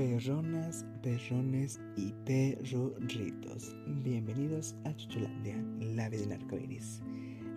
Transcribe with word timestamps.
Perronas, 0.00 0.86
perrones 1.02 1.78
y 1.94 2.14
perrorritos. 2.24 3.76
Bienvenidos 4.02 4.74
a 4.86 4.96
Chuchulandia, 4.96 5.62
la 5.78 6.08
vida 6.08 6.24
en 6.24 6.32
arcoiris. 6.32 7.02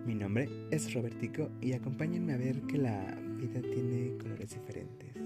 Mi 0.04 0.14
nombre 0.14 0.50
es 0.70 0.92
Robertico 0.92 1.48
y 1.62 1.72
acompáñenme 1.72 2.34
a 2.34 2.36
ver 2.36 2.60
que 2.66 2.76
la 2.76 3.18
vida 3.38 3.62
tiene 3.62 4.18
colores 4.18 4.50
diferentes. 4.50 5.16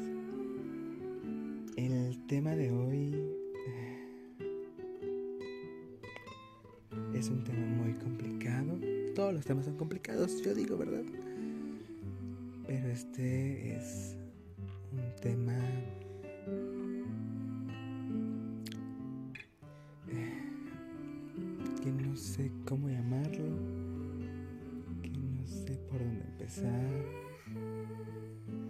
El 1.77 2.25
tema 2.29 2.55
de 2.55 2.71
hoy 2.71 3.13
es 7.15 7.29
un 7.31 7.43
tema 7.43 7.67
muy 7.67 7.95
complicado. 7.95 8.79
Todos 9.17 9.35
los 9.35 9.45
temas 9.45 9.65
son 9.65 9.77
complicados, 9.77 10.41
yo 10.45 10.55
digo, 10.55 10.79
¿verdad? 10.79 11.03
Pero 12.69 12.89
este 12.91 13.75
es 13.75 14.17
un 14.93 15.21
tema 15.21 15.59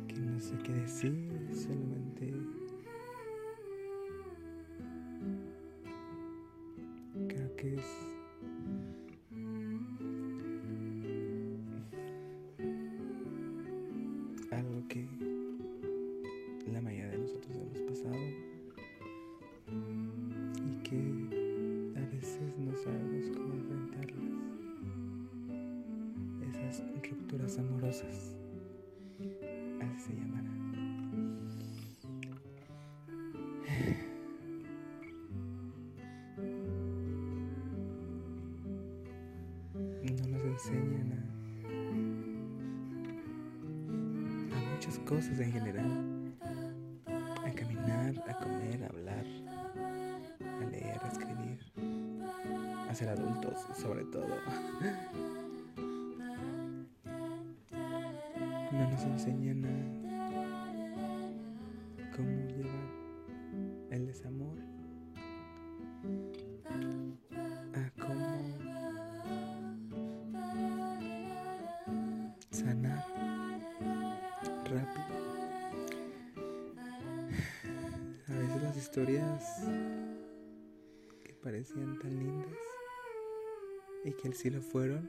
que 0.08 0.18
no 0.18 0.40
sé 0.40 0.58
qué 0.64 0.72
decir, 0.72 1.14
solamente 1.52 2.34
creo 7.28 7.56
que 7.56 7.74
es 7.76 8.07
cosas 45.08 45.40
en 45.40 45.50
general. 45.50 46.34
A 47.42 47.50
caminar, 47.52 48.12
a 48.28 48.34
comer, 48.34 48.84
a 48.84 48.86
hablar, 48.88 49.24
a 50.60 50.64
leer, 50.66 51.00
a 51.02 51.08
escribir, 51.08 51.58
a 52.90 52.94
ser 52.94 53.08
adultos 53.08 53.58
sobre 53.80 54.04
todo. 54.04 54.28
No 58.70 58.90
nos 58.90 59.02
enseñan 59.02 59.64
a 59.64 60.07
historias 78.98 79.62
que 81.22 81.32
parecían 81.34 82.00
tan 82.00 82.18
lindas 82.18 82.58
y 84.04 84.10
que 84.10 84.32
sí 84.32 84.50
lo 84.50 84.60
fueron, 84.60 85.08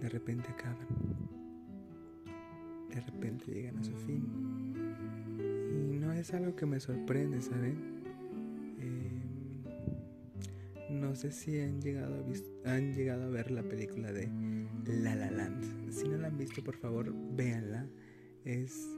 de 0.00 0.08
repente 0.08 0.48
acaban. 0.50 0.86
De 2.88 3.00
repente 3.00 3.52
llegan 3.52 3.78
a 3.78 3.82
su 3.82 3.96
fin. 3.96 4.24
Y 5.72 5.98
no 5.98 6.12
es 6.12 6.32
algo 6.34 6.54
que 6.54 6.66
me 6.66 6.78
sorprende, 6.78 7.42
¿saben? 7.42 8.04
Eh, 8.78 9.62
no 10.90 11.16
sé 11.16 11.32
si 11.32 11.58
han 11.58 11.80
llegado, 11.80 12.24
a 12.64 12.70
han 12.70 12.94
llegado 12.94 13.24
a 13.24 13.28
ver 13.28 13.50
la 13.50 13.64
película 13.64 14.12
de 14.12 14.30
La 14.86 15.16
La 15.16 15.32
Land. 15.32 15.90
Si 15.90 16.06
no 16.06 16.16
la 16.16 16.28
han 16.28 16.38
visto, 16.38 16.62
por 16.62 16.76
favor, 16.76 17.12
véanla. 17.34 17.88
Es 18.44 18.88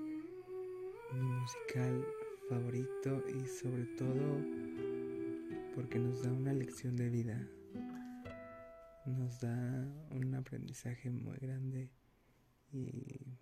mi 1.14 1.22
musical 1.22 2.04
favorito 2.48 3.22
y 3.28 3.47
sobre 3.47 3.84
todo 3.97 4.42
porque 5.75 5.98
nos 5.98 6.22
da 6.22 6.32
una 6.32 6.53
lección 6.53 6.97
de 6.97 7.09
vida. 7.09 7.48
Nos 9.06 9.41
da 9.41 9.86
un 10.10 10.34
aprendizaje 10.34 11.10
muy 11.10 11.37
grande 11.38 11.88
y 12.72 13.38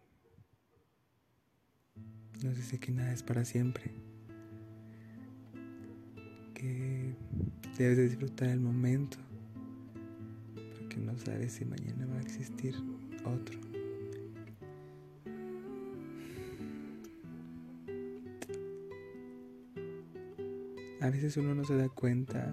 nos 2.44 2.56
dice 2.56 2.78
que 2.78 2.92
nada 2.92 3.12
es 3.12 3.22
para 3.22 3.44
siempre. 3.44 3.90
Que 6.54 7.14
debes 7.78 7.96
de 7.96 8.08
disfrutar 8.08 8.48
el 8.48 8.60
momento 8.60 9.18
porque 10.78 10.96
no 10.98 11.16
sabes 11.18 11.52
si 11.52 11.64
mañana 11.64 12.06
va 12.06 12.16
a 12.16 12.22
existir 12.22 12.74
otro. 13.24 13.75
A 21.06 21.10
veces 21.10 21.36
uno 21.36 21.54
no 21.54 21.64
se 21.64 21.76
da 21.76 21.88
cuenta 21.88 22.52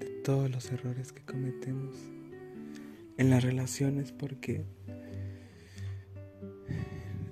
de 0.00 0.06
todos 0.24 0.50
los 0.50 0.72
errores 0.72 1.12
que 1.12 1.20
cometemos 1.20 1.94
en 3.18 3.28
las 3.28 3.44
relaciones 3.44 4.10
porque 4.10 4.64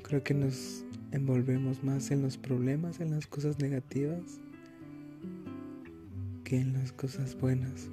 creo 0.03 0.23
que 0.23 0.35
nos 0.35 0.85
envolvemos 1.11 1.83
más 1.83 2.11
en 2.11 2.21
los 2.21 2.37
problemas, 2.37 3.01
en 3.01 3.13
las 3.13 3.27
cosas 3.27 3.59
negativas, 3.59 4.41
que 6.45 6.61
en 6.61 6.75
las 6.75 6.93
cosas 6.93 7.35
buenas. 7.41 7.89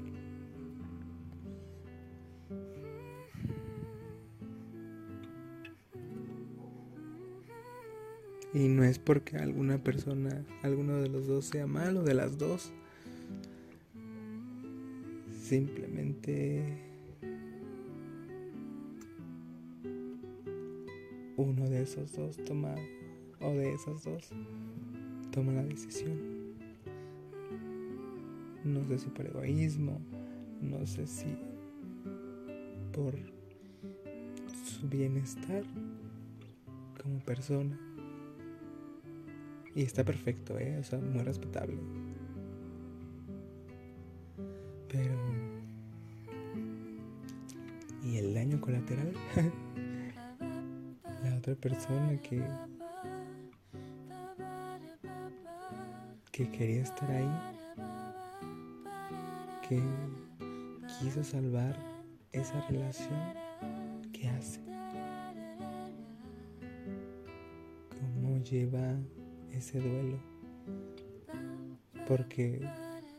Y 8.53 8.67
no 8.67 8.83
es 8.83 8.99
porque 8.99 9.37
alguna 9.37 9.83
persona, 9.83 10.45
alguno 10.61 10.97
de 11.01 11.09
los 11.09 11.25
dos 11.27 11.45
sea 11.45 11.65
malo, 11.65 12.03
de 12.03 12.13
las 12.13 12.37
dos. 12.37 12.71
Simplemente 15.41 16.63
uno 21.35 21.67
de 21.67 21.81
esos 21.81 22.13
dos 22.13 22.37
toma, 22.45 22.75
o 23.41 23.49
de 23.51 23.73
esas 23.73 24.03
dos, 24.03 24.29
toma 25.31 25.53
la 25.53 25.63
decisión. 25.63 26.53
No 28.63 28.85
sé 28.87 28.99
si 28.99 29.09
por 29.09 29.25
egoísmo, 29.25 29.99
no 30.61 30.85
sé 30.85 31.07
si 31.07 31.35
por 32.93 33.15
su 34.63 34.87
bienestar 34.87 35.63
como 37.01 37.19
persona. 37.19 37.92
Y 39.75 39.81
está 39.81 40.03
perfecto, 40.03 40.57
¿eh? 40.59 40.77
O 40.79 40.83
sea, 40.83 40.99
muy 40.99 41.23
respetable. 41.23 41.77
Pero... 44.87 45.15
¿Y 48.03 48.17
el 48.17 48.33
daño 48.33 48.61
colateral? 48.61 49.13
La 51.23 51.37
otra 51.37 51.55
persona 51.55 52.21
que... 52.21 52.43
Que 56.31 56.49
quería 56.51 56.81
estar 56.81 57.09
ahí. 57.09 57.29
Que 59.67 59.81
quiso 60.99 61.23
salvar 61.23 61.75
esa 62.31 62.61
relación. 62.67 63.19
¿Qué 64.11 64.29
hace? 64.29 64.59
¿Cómo 67.89 68.37
lleva 68.43 68.97
ese 69.53 69.79
duelo. 69.79 70.17
Porque, 72.07 72.61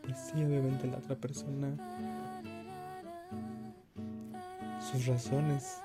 pues 0.03 0.17
sí, 0.19 0.45
obviamente 0.45 0.87
la 0.87 0.99
otra 0.99 1.17
persona, 1.17 1.75
sus 4.81 5.07
razones 5.07 5.81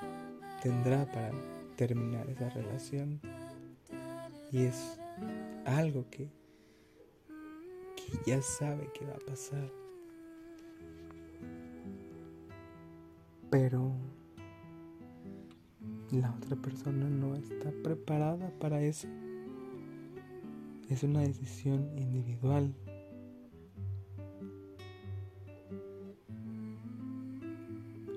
tendrá 0.61 1.05
para 1.05 1.31
terminar 1.75 2.29
esa 2.29 2.49
relación. 2.49 3.21
Y 4.51 4.63
es 4.63 4.99
algo 5.65 6.05
que, 6.09 6.27
que 7.95 8.31
ya 8.31 8.41
sabe 8.41 8.89
que 8.93 9.05
va 9.05 9.13
a 9.13 9.25
pasar. 9.25 9.71
Pero 13.49 13.93
la 16.11 16.31
otra 16.31 16.55
persona 16.55 17.09
no 17.09 17.35
está 17.35 17.71
preparada 17.83 18.51
para 18.59 18.81
eso. 18.81 19.07
Es 20.89 21.03
una 21.03 21.21
decisión 21.21 21.87
individual. 21.95 22.73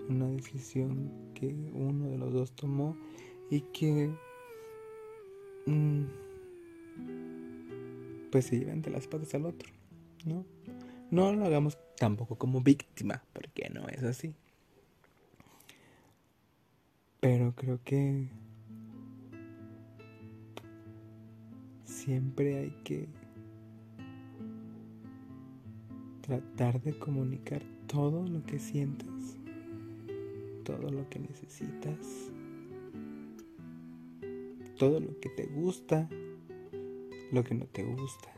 Una 0.09 0.27
decisión 0.29 1.11
que 1.35 1.49
uno 1.75 2.09
de 2.09 2.19
los 2.19 2.33
dos 2.33 2.53
tomó 2.53 2.97
y 3.51 3.61
que 3.61 4.11
mm, 5.67 6.05
pues 8.31 8.47
se 8.47 8.59
lleva 8.59 8.73
entre 8.73 8.93
las 8.93 9.07
patas 9.07 9.35
al 9.35 9.45
otro, 9.45 9.71
¿no? 10.25 10.47
No 11.11 11.35
lo 11.35 11.45
hagamos 11.45 11.77
tampoco 11.99 12.37
como 12.37 12.63
víctima, 12.63 13.23
porque 13.35 13.69
no 13.69 13.87
es 13.89 14.03
así. 14.03 14.35
Pero 17.21 17.55
creo 17.55 17.79
que 17.85 18.29
siempre 22.05 22.59
hay 22.59 22.71
que 22.83 23.07
tratar 26.23 26.83
de 26.83 26.99
comunicar 26.99 27.63
todo 27.87 28.27
lo 28.27 28.43
que 28.43 28.59
sientes, 28.59 29.39
todo 30.65 30.91
lo 30.91 31.09
que 31.09 31.21
necesitas, 31.21 32.33
todo 34.79 34.99
lo 34.99 35.21
que 35.21 35.29
te 35.29 35.47
gusta, 35.47 36.09
lo 37.31 37.45
que 37.45 37.55
no 37.55 37.67
te 37.67 37.85
gusta. 37.85 38.33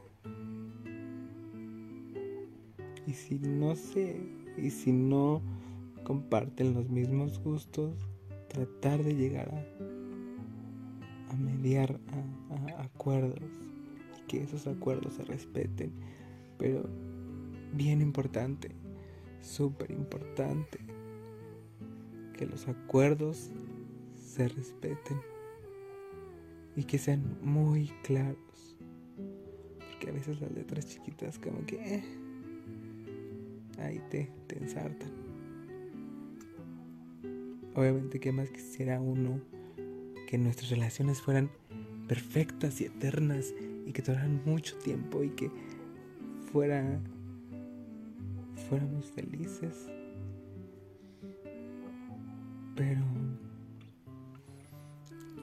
Y 3.06 3.14
si 3.14 3.38
no 3.38 3.76
sé, 3.76 4.20
y 4.58 4.68
si 4.68 4.92
no 4.92 5.40
comparten 6.04 6.74
los 6.74 6.90
mismos 6.90 7.42
gustos, 7.42 7.94
tratar 8.48 9.02
de 9.02 9.14
llegar 9.14 9.48
a, 9.54 11.32
a 11.32 11.36
mediar 11.36 11.98
a 12.08 12.33
que 14.28 14.42
esos 14.42 14.66
acuerdos 14.66 15.14
se 15.14 15.24
respeten. 15.24 15.92
Pero 16.58 16.88
bien 17.72 18.00
importante, 18.00 18.70
súper 19.40 19.90
importante, 19.90 20.78
que 22.36 22.46
los 22.46 22.68
acuerdos 22.68 23.50
se 24.14 24.48
respeten 24.48 25.20
y 26.76 26.84
que 26.84 26.98
sean 26.98 27.38
muy 27.42 27.92
claros. 28.02 28.76
Porque 29.90 30.10
a 30.10 30.12
veces 30.12 30.40
las 30.40 30.52
letras 30.52 30.86
chiquitas 30.86 31.38
como 31.38 31.64
que... 31.66 31.76
Eh, 31.76 32.04
ahí 33.78 34.00
te, 34.10 34.30
te 34.46 34.58
ensartan. 34.58 35.10
Obviamente, 37.74 38.20
¿qué 38.20 38.32
más 38.32 38.50
quisiera 38.50 39.00
uno? 39.00 39.40
Que 40.28 40.38
nuestras 40.38 40.70
relaciones 40.70 41.20
fueran 41.20 41.50
perfectas 42.08 42.80
y 42.80 42.84
eternas 42.84 43.52
y 43.86 43.92
que 43.92 44.02
duraran 44.02 44.40
mucho 44.44 44.76
tiempo 44.78 45.22
y 45.22 45.30
que 45.30 45.50
fuera 46.52 47.00
fuéramos 48.68 49.10
felices. 49.12 49.88
Pero 52.74 53.02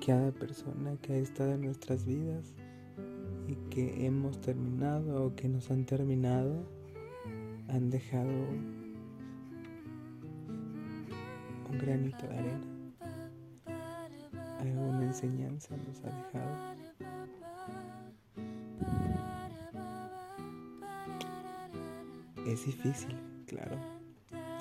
cada 0.06 0.32
persona 0.32 0.98
que 1.02 1.14
ha 1.14 1.18
estado 1.18 1.54
en 1.54 1.62
nuestras 1.62 2.06
vidas 2.06 2.54
y 3.48 3.56
que 3.70 4.06
hemos 4.06 4.42
terminado 4.42 5.26
o 5.26 5.36
que 5.36 5.48
nos 5.48 5.70
han 5.72 5.86
terminado 5.86 6.66
han 7.70 7.90
dejado 7.90 8.30
un 11.70 11.78
granito 11.78 12.28
de 12.28 12.38
arena. 12.38 12.71
Enseñanza 15.12 15.76
nos 15.76 16.00
ha 16.06 16.10
dejado. 16.24 16.56
Es 22.48 22.66
difícil, 22.66 23.18
claro. 23.46 23.76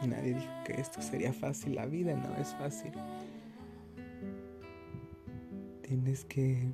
Nadie 0.04 0.34
dijo 0.34 0.50
que 0.66 0.80
esto 0.80 1.00
sería 1.02 1.32
fácil. 1.32 1.76
La 1.76 1.86
vida 1.86 2.16
no 2.16 2.34
es 2.34 2.52
fácil. 2.56 2.90
Tienes 5.82 6.24
que, 6.24 6.72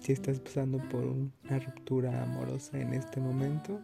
si 0.00 0.12
estás 0.12 0.40
pasando 0.40 0.78
por 0.88 1.04
una 1.04 1.58
ruptura 1.66 2.22
amorosa 2.22 2.80
en 2.80 2.94
este 2.94 3.20
momento, 3.20 3.78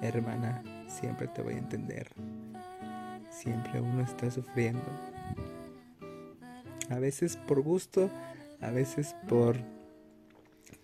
hermana, 0.00 0.62
siempre 0.88 1.28
te 1.28 1.42
voy 1.42 1.52
a 1.52 1.58
entender. 1.58 2.08
Siempre 3.30 3.78
uno 3.78 4.00
está 4.00 4.30
sufriendo. 4.30 5.15
A 6.90 6.98
veces 6.98 7.36
por 7.36 7.62
gusto, 7.62 8.10
a 8.60 8.70
veces 8.70 9.14
por 9.28 9.56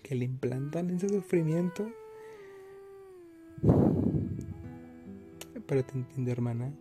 que 0.03 0.15
le 0.15 0.25
implantan 0.25 0.91
ese 0.91 1.09
sufrimiento. 1.09 1.89
Pero 5.67 5.85
te 5.85 5.93
entiendo, 5.95 6.31
hermana. 6.31 6.73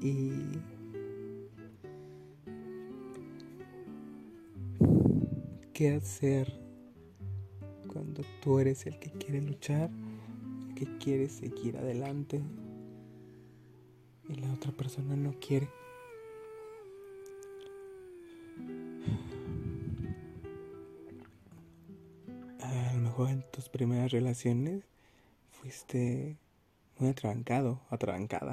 Y 0.00 0.32
qué 5.72 5.94
hacer 5.94 6.60
cuando 7.92 8.22
tú 8.42 8.58
eres 8.58 8.86
el 8.86 8.98
que 8.98 9.10
quiere 9.10 9.40
luchar, 9.40 9.90
el 10.68 10.74
que 10.74 10.98
quiere 10.98 11.28
seguir 11.28 11.76
adelante 11.76 12.42
y 14.28 14.34
la 14.34 14.52
otra 14.52 14.72
persona 14.72 15.16
no 15.16 15.34
quiere. 15.40 15.68
Primeras 23.74 24.12
relaciones 24.12 24.84
fuiste 25.50 26.38
muy 26.96 27.08
atrabancado, 27.08 27.80
atrabancada. 27.90 28.52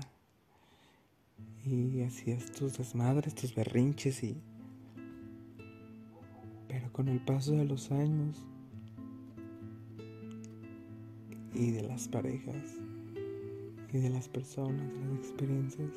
Y 1.64 2.02
hacías 2.02 2.52
tus 2.52 2.80
desmadres, 2.80 3.36
tus 3.36 3.54
berrinches 3.54 4.24
y... 4.24 4.42
Pero 6.68 6.92
con 6.92 7.08
el 7.08 7.24
paso 7.24 7.52
de 7.52 7.66
los 7.66 7.92
años 7.92 8.44
y 11.54 11.70
de 11.70 11.84
las 11.84 12.08
parejas 12.08 12.80
y 13.94 14.00
de 14.00 14.10
las 14.10 14.28
personas, 14.28 14.92
de 14.92 15.06
las 15.06 15.20
experiencias, 15.20 15.92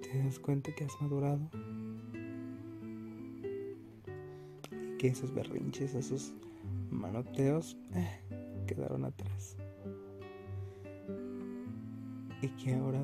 te 0.00 0.18
das 0.24 0.38
cuenta 0.38 0.74
que 0.74 0.84
has 0.84 1.02
madurado 1.02 1.50
que 5.04 5.10
esos 5.10 5.34
berrinches, 5.34 5.94
esos 5.94 6.32
manoteos 6.90 7.76
eh, 7.92 8.20
quedaron 8.66 9.04
atrás 9.04 9.58
y 12.40 12.48
que 12.48 12.72
ahora 12.72 13.02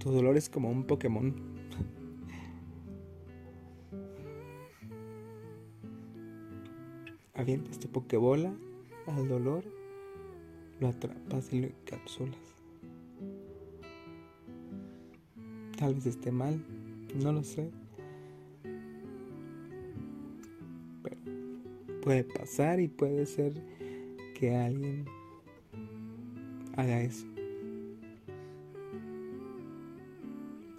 tu 0.00 0.10
dolor 0.10 0.36
es 0.36 0.48
como 0.48 0.72
un 0.72 0.82
Pokémon 0.82 1.32
avientas 7.34 7.78
tu 7.78 7.86
pokebola 7.86 8.52
al 9.06 9.28
dolor, 9.28 9.62
lo 10.80 10.88
atrapas 10.88 11.52
y 11.52 11.60
lo 11.60 11.68
encapsulas. 11.68 12.56
Tal 15.78 15.94
vez 15.94 16.06
esté 16.06 16.32
mal, 16.32 16.60
no 17.16 17.32
lo 17.32 17.42
sé. 17.42 17.70
Pero 21.02 21.16
puede 22.02 22.24
pasar 22.24 22.80
y 22.80 22.88
puede 22.88 23.26
ser 23.26 23.52
que 24.34 24.56
alguien 24.56 25.04
haga 26.76 27.00
eso. 27.02 27.26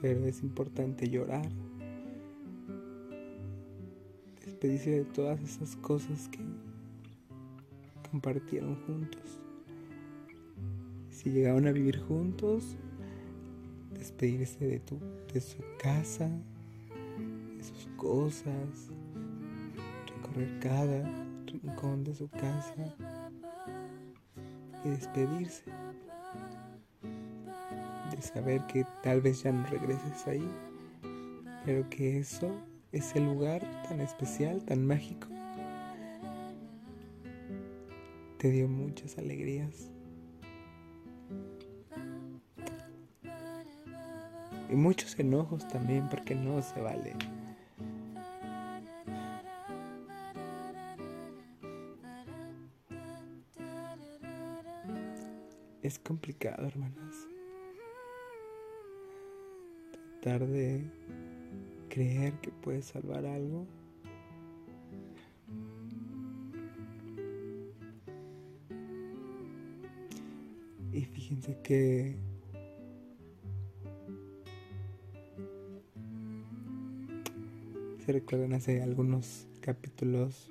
Pero 0.02 0.26
es 0.26 0.42
importante 0.44 1.10
llorar 1.10 1.50
despedirse 4.60 4.90
de 4.90 5.06
todas 5.06 5.42
esas 5.42 5.78
cosas 5.78 6.28
que 6.28 6.40
compartieron 8.12 8.76
juntos. 8.86 9.40
Si 11.10 11.30
llegaron 11.30 11.66
a 11.68 11.72
vivir 11.72 11.98
juntos, 12.00 12.76
despedirse 14.00 14.66
de, 14.66 14.80
tu, 14.80 14.98
de 15.34 15.42
su 15.42 15.58
casa, 15.78 16.30
de 17.58 17.64
sus 17.64 17.88
cosas, 17.98 18.90
recorrer 20.08 20.60
cada 20.60 21.04
rincón 21.46 22.04
de 22.06 22.16
su 22.16 22.30
casa 22.30 22.96
y 24.84 24.90
despedirse. 24.90 25.64
De 28.10 28.22
saber 28.22 28.66
que 28.68 28.86
tal 29.04 29.22
vez 29.22 29.44
ya 29.44 29.52
no 29.52 29.66
regreses 29.68 30.26
ahí, 30.28 30.50
pero 31.66 31.88
que 31.90 32.20
eso 32.20 32.52
ese 32.92 33.20
lugar 33.20 33.62
tan 33.88 34.02
especial, 34.02 34.64
tan 34.64 34.86
mágico, 34.86 35.28
te 38.38 38.50
dio 38.50 38.68
muchas 38.68 39.18
alegrías. 39.18 39.92
Y 44.70 44.76
muchos 44.76 45.18
enojos 45.18 45.68
también 45.68 46.08
porque 46.10 46.36
no 46.36 46.62
se 46.62 46.80
vale. 46.80 47.16
Es 55.82 55.98
complicado, 55.98 56.68
hermanas. 56.68 57.16
Tratar 60.22 60.48
de 60.48 60.84
creer 61.90 62.34
que 62.42 62.52
puedes 62.52 62.86
salvar 62.86 63.26
algo. 63.26 63.66
Y 70.92 71.06
fíjense 71.06 71.58
que 71.64 72.18
se 78.10 78.14
recuerdan 78.14 78.54
hace 78.54 78.82
algunos 78.82 79.46
capítulos. 79.62 80.50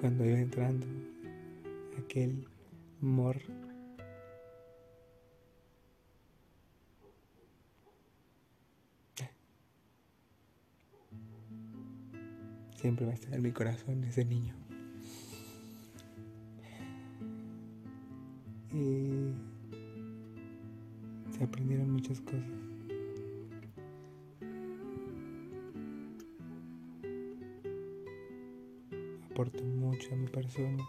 Cuando 0.00 0.24
iba 0.24 0.40
entrando 0.40 0.84
aquel 2.02 2.48
amor 3.00 3.36
siempre 12.74 13.06
va 13.06 13.12
a 13.12 13.14
estar 13.14 13.32
en 13.34 13.42
mi 13.42 13.52
corazón 13.52 14.02
ese 14.02 14.24
niño. 14.24 14.56
Y 18.72 19.30
se 21.30 21.44
aprendieron 21.44 21.92
muchas 21.92 22.20
cosas 22.20 22.75
persona. 30.36 30.86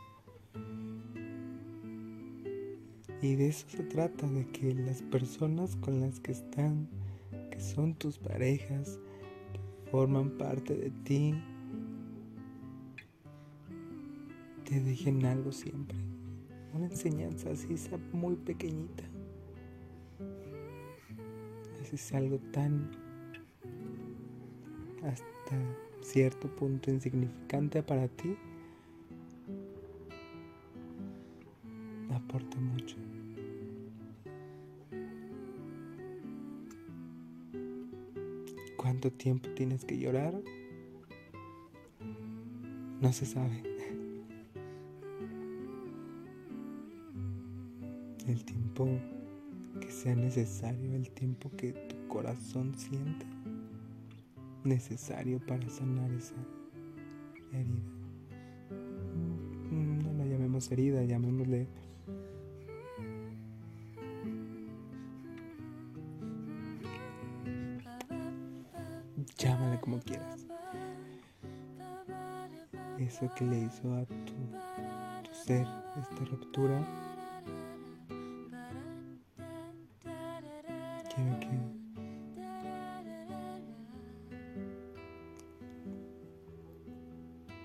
Y 3.21 3.35
de 3.35 3.47
eso 3.47 3.65
se 3.69 3.83
trata, 3.83 4.27
de 4.27 4.45
que 4.49 4.73
las 4.73 5.01
personas 5.03 5.77
con 5.77 6.01
las 6.01 6.19
que 6.19 6.33
están, 6.33 6.89
que 7.49 7.61
son 7.61 7.95
tus 7.95 8.17
parejas, 8.17 8.99
que 9.53 9.89
forman 9.89 10.31
parte 10.31 10.75
de 10.75 10.91
ti, 11.05 11.33
te 14.65 14.81
dejen 14.81 15.25
algo 15.25 15.53
siempre. 15.53 15.97
Una 16.73 16.87
enseñanza 16.87 17.49
así, 17.51 17.73
esa 17.73 17.97
muy 18.11 18.35
pequeñita. 18.35 19.03
Es 21.93 22.13
algo 22.13 22.37
tan 22.51 22.91
hasta 25.03 25.57
cierto 26.01 26.53
punto 26.53 26.91
insignificante 26.91 27.81
para 27.81 28.09
ti, 28.09 28.35
aporta 32.27 32.59
mucho. 32.59 32.97
¿Cuánto 38.75 39.11
tiempo 39.11 39.49
tienes 39.55 39.85
que 39.85 39.97
llorar? 39.97 40.33
No 43.01 43.13
se 43.13 43.25
sabe. 43.25 43.63
El 48.27 48.43
tiempo 48.43 48.87
que 49.79 49.89
sea 49.89 50.15
necesario, 50.15 50.93
el 50.95 51.09
tiempo 51.11 51.49
que 51.55 51.71
tu 51.71 52.07
corazón 52.09 52.73
sienta 52.77 53.25
necesario 54.65 55.39
para 55.45 55.69
sanar 55.69 56.11
esa 56.11 56.35
herida. 57.53 57.91
No 59.71 60.13
la 60.13 60.25
llamemos 60.25 60.69
herida, 60.71 61.03
llamémosle 61.03 61.67
Eso 73.19 73.33
que 73.33 73.45
le 73.45 73.57
hizo 73.61 73.91
a 73.95 74.05
tu, 74.05 74.15
tu 75.23 75.33
ser, 75.33 75.65
esta 75.99 76.25
ruptura, 76.25 76.79
quiero 81.15 81.39
que 81.39 81.47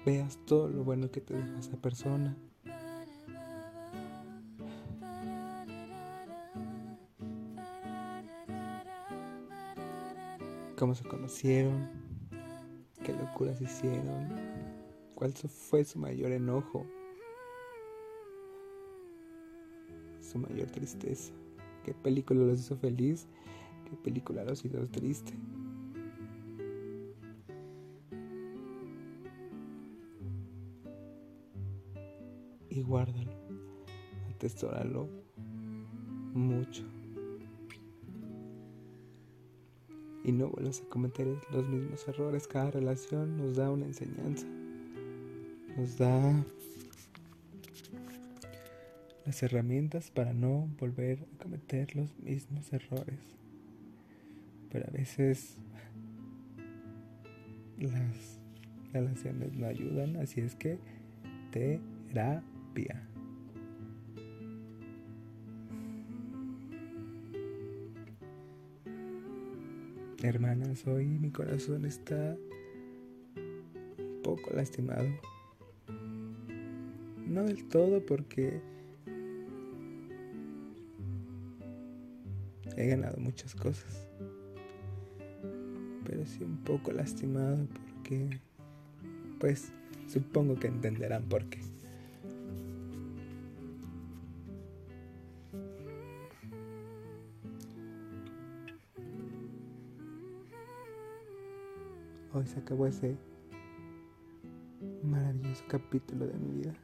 veas 0.06 0.38
todo 0.46 0.68
lo 0.68 0.84
bueno 0.84 1.10
que 1.10 1.20
te 1.20 1.34
deja 1.34 1.58
esa 1.58 1.76
persona. 1.76 2.34
Cómo 10.78 10.94
se 10.94 11.04
conocieron, 11.04 11.90
qué 13.04 13.12
locuras 13.12 13.60
hicieron, 13.60 14.51
cuál 15.22 15.34
fue 15.34 15.84
su 15.84 16.00
mayor 16.00 16.32
enojo, 16.32 16.84
su 20.20 20.38
mayor 20.38 20.68
tristeza, 20.68 21.32
qué 21.84 21.94
película 21.94 22.40
los 22.40 22.58
hizo 22.58 22.76
feliz, 22.76 23.28
qué 23.88 23.96
película 24.02 24.42
los 24.42 24.64
hizo 24.64 24.84
triste. 24.88 25.32
y 32.68 32.80
guárdalo, 32.80 33.30
atesóralo 34.34 35.06
mucho. 36.34 36.82
Y 40.24 40.32
no 40.32 40.48
vuelvas 40.48 40.80
a 40.80 40.88
cometer 40.88 41.28
los 41.52 41.68
mismos 41.68 42.08
errores. 42.08 42.48
Cada 42.48 42.72
relación 42.72 43.36
nos 43.36 43.56
da 43.56 43.70
una 43.70 43.84
enseñanza. 43.84 44.46
Nos 45.76 45.96
da 45.96 46.44
las 49.24 49.42
herramientas 49.42 50.10
para 50.10 50.34
no 50.34 50.68
volver 50.78 51.26
a 51.34 51.42
cometer 51.42 51.96
los 51.96 52.14
mismos 52.18 52.72
errores. 52.72 53.20
Pero 54.70 54.86
a 54.86 54.90
veces 54.90 55.56
las 57.78 58.38
relaciones 58.92 59.54
no 59.54 59.66
ayudan, 59.66 60.16
así 60.16 60.40
es 60.40 60.54
que 60.54 60.78
terapia. 61.50 63.08
Hermanas, 70.22 70.86
hoy 70.86 71.06
mi 71.06 71.30
corazón 71.30 71.84
está 71.84 72.36
un 73.36 74.22
poco 74.22 74.54
lastimado. 74.54 75.08
No 77.32 77.44
del 77.44 77.66
todo 77.66 78.04
porque 78.04 78.60
he 82.76 82.86
ganado 82.88 83.16
muchas 83.16 83.54
cosas. 83.54 84.06
Pero 86.04 86.26
sí 86.26 86.44
un 86.44 86.58
poco 86.58 86.92
lastimado 86.92 87.66
porque, 87.68 88.38
pues, 89.40 89.72
supongo 90.08 90.56
que 90.56 90.66
entenderán 90.66 91.22
por 91.24 91.46
qué. 91.46 91.60
Hoy 102.34 102.46
se 102.46 102.58
acabó 102.58 102.86
ese 102.86 103.16
maravilloso 105.02 105.64
capítulo 105.66 106.26
de 106.26 106.34
mi 106.34 106.58
vida. 106.58 106.74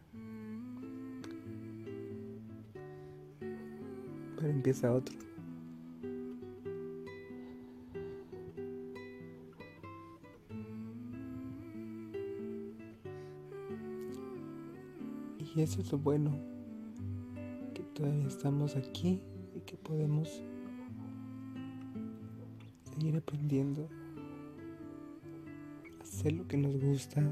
Empieza 4.48 4.92
otro. 4.92 5.14
Y 15.38 15.60
eso 15.60 15.80
es 15.80 15.92
lo 15.92 15.98
bueno, 15.98 16.30
que 17.74 17.82
todavía 17.82 18.26
estamos 18.26 18.76
aquí 18.76 19.20
y 19.54 19.60
que 19.60 19.76
podemos 19.76 20.42
seguir 22.84 23.16
aprendiendo 23.16 23.88
hacer 26.00 26.32
lo 26.32 26.46
que 26.48 26.56
nos 26.56 26.76
gusta. 26.76 27.22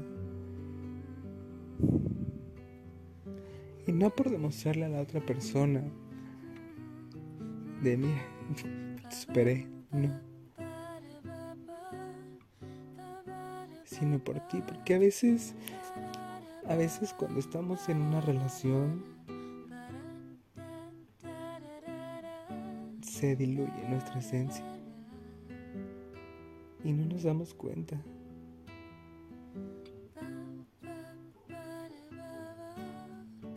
Y 3.87 3.91
no 3.91 4.09
por 4.09 4.29
demostrarle 4.29 4.85
a 4.85 4.89
la 4.89 5.01
otra 5.01 5.25
persona 5.25 5.81
de 7.81 7.97
mira, 7.97 8.21
superé, 9.09 9.67
no. 9.91 10.09
Sino 13.85 14.19
por 14.19 14.39
ti, 14.47 14.61
porque 14.65 14.95
a 14.95 14.99
veces, 14.99 15.53
a 16.67 16.75
veces 16.75 17.13
cuando 17.13 17.39
estamos 17.39 17.87
en 17.89 18.01
una 18.01 18.21
relación, 18.21 19.03
se 23.01 23.35
diluye 23.35 23.89
nuestra 23.89 24.19
esencia 24.19 24.63
y 26.83 26.93
no 26.93 27.05
nos 27.05 27.23
damos 27.23 27.53
cuenta. 27.53 27.99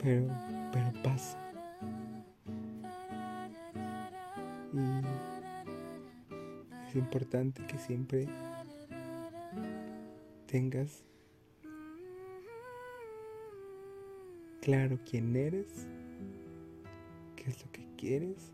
Pero, 0.03 0.27
pero 0.73 0.93
pasa. 1.03 1.50
Es 6.91 6.97
importante 6.97 7.65
que 7.69 7.79
siempre 7.79 8.27
tengas 10.47 11.05
claro 14.61 14.99
quién 15.09 15.37
eres, 15.37 15.87
qué 17.37 17.49
es 17.49 17.65
lo 17.65 17.71
que 17.71 17.87
quieres, 17.97 18.53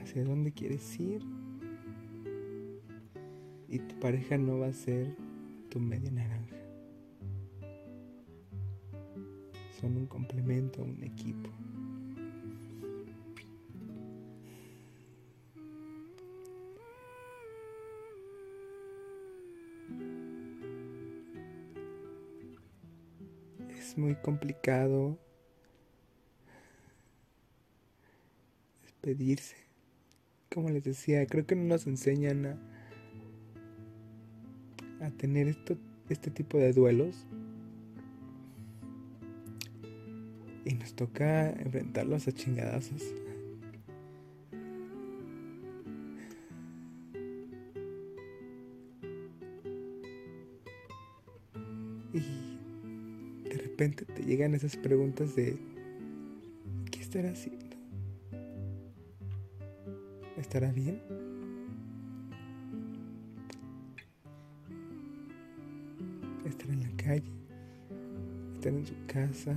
hacia 0.00 0.24
dónde 0.24 0.50
quieres 0.50 0.98
ir. 0.98 1.22
Y 3.68 3.78
tu 3.78 4.00
pareja 4.00 4.36
no 4.36 4.58
va 4.58 4.66
a 4.66 4.72
ser 4.72 5.14
tu 5.68 5.78
media 5.78 6.10
naranja. 6.10 6.56
Son 9.80 9.96
un 9.96 10.06
complemento, 10.06 10.82
un 10.82 11.04
equipo. 11.04 11.48
Muy 24.00 24.14
complicado 24.16 25.18
despedirse. 28.82 29.56
Como 30.52 30.70
les 30.70 30.84
decía, 30.84 31.24
creo 31.26 31.46
que 31.46 31.54
no 31.54 31.64
nos 31.64 31.86
enseñan 31.86 32.46
a, 32.46 32.58
a 35.06 35.10
tener 35.10 35.48
esto, 35.48 35.76
este 36.08 36.30
tipo 36.30 36.58
de 36.58 36.72
duelos. 36.72 37.26
Y 40.64 40.74
nos 40.74 40.94
toca 40.94 41.50
enfrentarlos 41.50 42.26
a 42.26 42.32
chingadazos. 42.32 43.02
Repente 53.80 54.04
te 54.04 54.22
llegan 54.22 54.54
esas 54.54 54.76
preguntas 54.76 55.34
de 55.34 55.58
¿qué 56.90 57.00
estará 57.00 57.30
haciendo? 57.30 57.76
¿Estará 60.36 60.70
bien? 60.70 61.00
¿Estará 66.44 66.74
en 66.74 66.82
la 66.82 66.90
calle? 67.02 67.32
¿Estará 68.52 68.76
en 68.76 68.86
su 68.86 68.94
casa? 69.06 69.56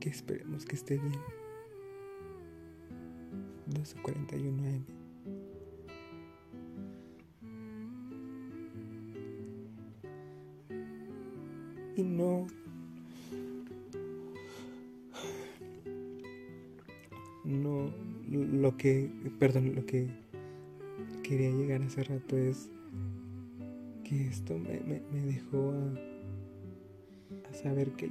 Que 0.00 0.08
esperemos 0.08 0.66
que 0.66 0.74
esté 0.74 0.98
bien. 0.98 1.20
12.41 3.70 4.74
AM. 4.74 4.97
Perdón, 19.38 19.74
lo 19.74 19.84
que 19.84 20.08
quería 21.22 21.50
llegar 21.50 21.82
hace 21.82 22.04
rato 22.04 22.36
es 22.36 22.70
que 24.04 24.28
esto 24.28 24.58
me, 24.58 25.00
dejó 25.20 25.72
a, 25.72 27.50
a 27.50 27.54
saber 27.54 27.92
que 27.92 28.10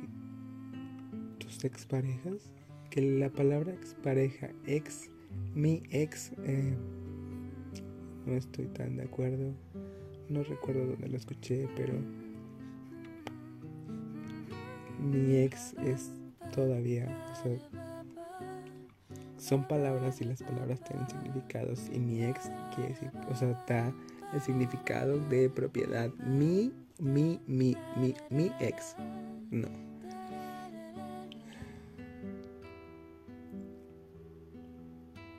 tus 1.40 1.64
exparejas, 1.64 2.52
que 2.90 3.02
la 3.02 3.30
palabra 3.30 3.74
expareja, 3.74 4.50
ex, 4.66 5.10
mi 5.56 5.84
ex, 5.90 6.34
eh, 6.44 6.76
no 8.26 8.34
estoy 8.34 8.66
tan 8.68 8.98
de 8.98 9.04
acuerdo. 9.04 9.54
No 10.30 10.44
recuerdo 10.44 10.86
dónde 10.86 11.08
lo 11.08 11.18
escuché, 11.18 11.70
pero 11.76 11.94
mi 15.00 15.38
ex 15.38 15.74
es 15.86 16.12
todavía, 16.54 17.08
son 19.48 19.66
palabras 19.66 20.20
y 20.20 20.26
las 20.26 20.44
palabras 20.44 20.82
tienen 20.82 21.10
significados 21.10 21.90
y 21.94 22.00
mi 22.00 22.22
ex 22.24 22.52
quiere 22.76 22.90
decir, 22.90 23.10
o 23.30 23.36
sea, 23.36 23.48
da 23.66 23.94
el 24.34 24.42
significado 24.42 25.18
de 25.30 25.50
propiedad. 25.50 26.10
Mi, 26.16 26.74
mi, 27.00 27.40
mi, 27.48 27.78
mi, 27.96 28.14
mi 28.30 28.52
ex. 28.60 28.98
No. 29.50 29.70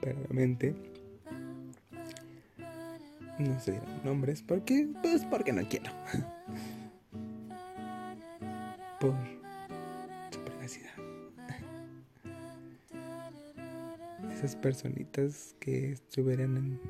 Pero 0.00 0.18
obviamente 0.22 0.74
no 3.38 3.60
se 3.60 3.72
dirán 3.72 4.00
nombres 4.04 4.42
porque, 4.42 4.88
pues 5.02 5.26
porque 5.26 5.52
no 5.52 5.68
quiero. 5.68 5.92
Por 9.00 9.37
Personitas 14.56 15.54
que 15.60 15.92
estuvieran 15.92 16.56
en, 16.56 16.80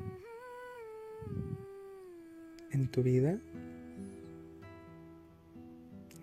en 2.71 2.87
tu 2.89 3.03
vida, 3.03 3.39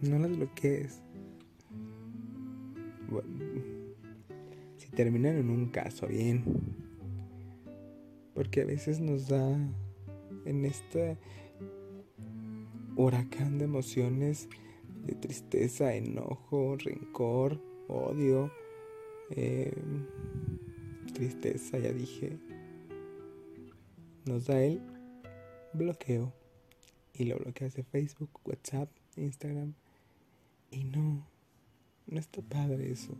no 0.02 0.18
las 0.18 0.36
bloquees. 0.36 1.02
Si 4.76 4.88
terminan 4.90 5.36
en 5.36 5.50
un 5.50 5.66
caso, 5.66 6.06
bien. 6.06 6.44
Porque 8.34 8.62
a 8.62 8.66
veces 8.66 9.00
nos 9.00 9.28
da 9.28 9.56
en 10.44 10.64
este 10.64 11.16
huracán 12.96 13.58
de 13.58 13.64
emociones 13.64 14.48
de 15.06 15.14
tristeza, 15.14 15.94
enojo, 15.94 16.76
rencor, 16.76 17.60
odio, 17.88 18.50
eh, 19.30 19.72
tristeza, 21.16 21.78
ya 21.78 21.92
dije, 21.92 22.36
nos 24.26 24.46
da 24.46 24.62
el 24.62 24.82
bloqueo. 25.72 26.32
Y 27.14 27.24
lo 27.24 27.38
bloqueas 27.38 27.74
de 27.74 27.84
Facebook, 27.84 28.28
WhatsApp, 28.44 28.90
Instagram. 29.16 29.72
Y 30.70 30.84
no, 30.84 31.26
no 32.06 32.20
está 32.20 32.42
padre 32.42 32.92
eso. 32.92 33.16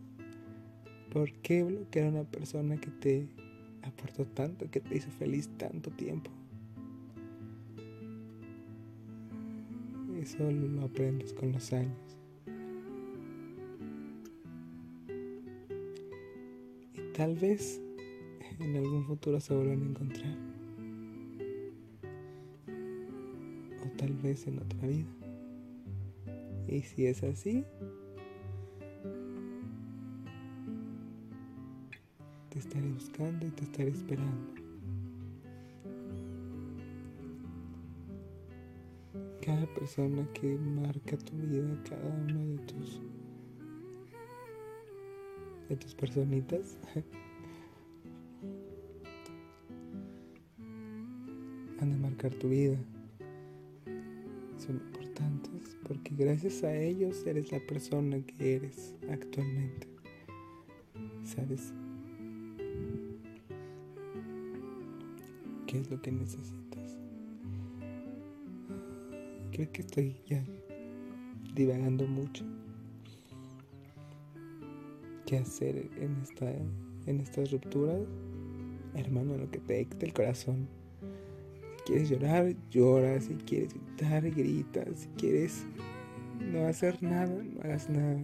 ¿Por 1.10 1.32
qué 1.40 1.62
bloquear 1.62 2.08
a 2.08 2.10
una 2.10 2.24
persona 2.24 2.76
que 2.76 2.90
te 2.90 3.28
aportó 3.82 4.26
tanto, 4.26 4.70
que 4.70 4.80
te 4.80 4.96
hizo 4.96 5.10
feliz 5.12 5.48
tanto 5.56 5.90
tiempo? 5.90 6.30
Eso 10.20 10.50
lo 10.50 10.84
aprendes 10.84 11.32
con 11.32 11.52
los 11.52 11.72
años. 11.72 11.96
Y 16.94 17.12
tal 17.14 17.36
vez 17.36 17.80
en 18.60 18.76
algún 18.76 19.04
futuro 19.04 19.40
se 19.40 19.54
vuelvan 19.54 19.82
a 19.82 19.84
encontrar. 19.86 20.36
O 23.84 23.96
tal 23.96 24.12
vez 24.14 24.46
en 24.46 24.58
otra 24.58 24.88
vida. 24.88 25.06
Y 26.68 26.82
si 26.82 27.06
es 27.06 27.22
así, 27.22 27.64
te 32.50 32.58
estaré 32.58 32.88
buscando 32.88 33.46
y 33.46 33.50
te 33.50 33.64
estaré 33.64 33.90
esperando. 33.90 34.54
Cada 39.44 39.66
persona 39.74 40.26
que 40.32 40.56
marca 40.56 41.16
tu 41.18 41.36
vida, 41.36 41.80
cada 41.88 42.04
uno 42.08 42.46
de 42.46 42.58
tus 42.64 43.00
de 45.68 45.76
tus 45.76 45.94
personitas 45.94 46.78
tu 52.30 52.48
vida. 52.48 52.76
Son 54.58 54.76
importantes. 54.76 55.76
porque 55.86 56.12
gracias 56.16 56.64
a 56.64 56.74
ellos 56.74 57.24
eres 57.26 57.52
la 57.52 57.60
persona 57.60 58.20
que 58.20 58.56
eres 58.56 58.94
actualmente. 59.10 59.86
¿Sabes? 61.24 61.72
¿Qué 65.66 65.78
es 65.78 65.90
lo 65.90 66.00
que 66.00 66.12
necesitas? 66.12 66.96
Creo 69.52 69.72
que 69.72 69.82
estoy 69.82 70.16
ya 70.26 70.44
divagando 71.54 72.06
mucho. 72.06 72.44
¿Qué 75.24 75.38
hacer 75.38 75.90
en 76.00 76.16
esta 76.22 76.52
en 77.06 77.20
estas 77.20 77.50
rupturas? 77.50 78.00
Hermano, 78.94 79.36
lo 79.36 79.50
que 79.50 79.58
te 79.58 79.78
dicta 79.78 80.06
el 80.06 80.12
corazón. 80.12 80.68
Quieres 81.86 82.10
llorar, 82.10 82.52
llora. 82.68 83.20
Si 83.20 83.34
quieres 83.34 83.72
gritar, 83.72 84.28
grita. 84.28 84.84
Si 84.96 85.06
quieres 85.16 85.64
no 86.40 86.66
hacer 86.66 87.00
nada, 87.00 87.28
no 87.28 87.60
hagas 87.62 87.88
nada. 87.88 88.18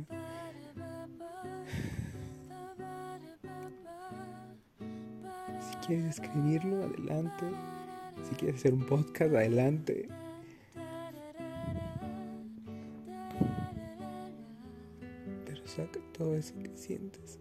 Si 5.61 5.87
quieres 5.87 6.19
escribirlo, 6.19 6.83
adelante. 6.83 7.47
Si 8.29 8.35
quieres 8.35 8.57
hacer 8.57 8.75
un 8.75 8.85
podcast, 8.85 9.33
adelante. 9.33 10.09
Pero 15.47 15.67
saca 15.69 16.01
todo 16.13 16.35
eso 16.35 16.53
que 16.61 16.77
sientes. 16.77 17.39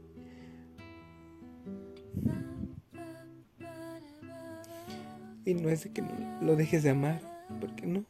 Y 5.52 5.54
no 5.54 5.68
es 5.68 5.84
de 5.84 5.92
que 5.92 6.02
no 6.02 6.14
lo 6.42 6.56
dejes 6.56 6.82
de 6.84 6.92
amar, 6.92 7.20
porque 7.60 7.86
no. 7.86 8.06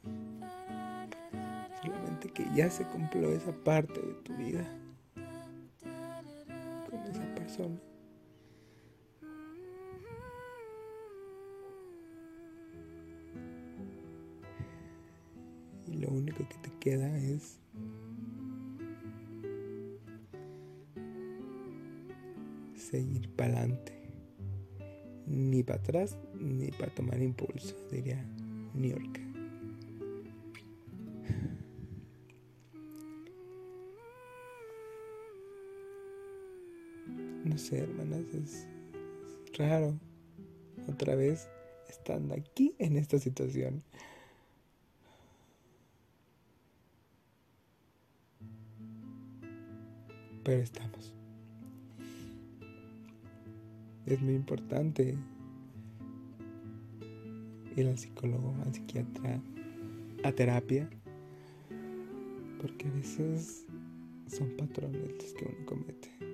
Solamente 1.82 2.30
que 2.30 2.46
ya 2.54 2.70
se 2.70 2.84
cumplió 2.84 3.32
esa 3.32 3.52
parte 3.52 4.00
de 4.00 4.14
tu 4.24 4.36
vida 4.36 4.64
con 6.88 7.00
esa 7.00 7.26
persona. 7.34 7.80
Y 15.88 15.98
lo 15.98 16.10
único 16.10 16.48
que 16.48 16.58
te 16.60 16.70
queda 16.80 17.18
es 17.18 17.58
seguir 22.76 23.28
para 23.30 23.58
adelante. 23.58 24.01
Ni 25.28 25.64
para 25.64 25.80
atrás 25.80 26.18
ni 26.40 26.72
para 26.72 26.94
tomar 26.94 27.22
impulso, 27.22 27.76
diría 27.92 28.24
New 28.74 28.92
York. 28.92 29.20
No 37.44 37.58
sé, 37.58 37.80
hermanas, 37.80 38.22
es 38.34 38.68
raro 39.58 40.00
otra 40.88 41.16
vez 41.16 41.50
estando 41.90 42.34
aquí 42.36 42.76
en 42.80 42.98
esta 42.98 43.20
situación. 43.20 43.84
Pero 50.44 50.62
estamos. 50.62 51.14
Es 54.06 54.22
muy 54.22 54.34
importante 54.34 55.18
ir 57.76 57.88
al 57.88 57.98
psicólogo, 57.98 58.56
al 58.66 58.74
psiquiatra, 58.74 59.42
a 60.24 60.32
terapia, 60.32 60.90
porque 62.62 62.88
a 62.88 62.92
veces 62.92 63.66
son 64.28 64.50
patrones 64.58 65.02
los 65.02 65.34
que 65.34 65.46
uno 65.46 65.66
comete. 65.66 66.31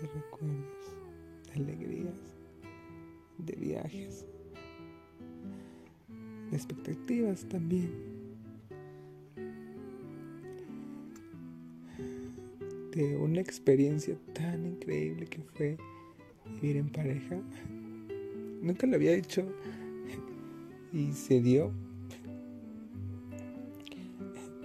De 0.00 0.08
recuerdos, 0.08 0.96
de 1.46 1.52
alegrías, 1.52 2.14
de 3.38 3.56
viajes, 3.56 4.26
de 6.50 6.56
expectativas 6.56 7.44
también. 7.48 7.90
De 12.92 13.16
una 13.16 13.40
experiencia 13.40 14.16
tan 14.34 14.66
increíble 14.66 15.26
que 15.26 15.40
fue 15.42 15.76
vivir 16.60 16.76
en 16.78 16.90
pareja. 16.90 17.38
Nunca 18.60 18.86
lo 18.86 18.96
había 18.96 19.12
hecho 19.12 19.46
y 20.92 21.12
se 21.12 21.40
dio 21.40 21.70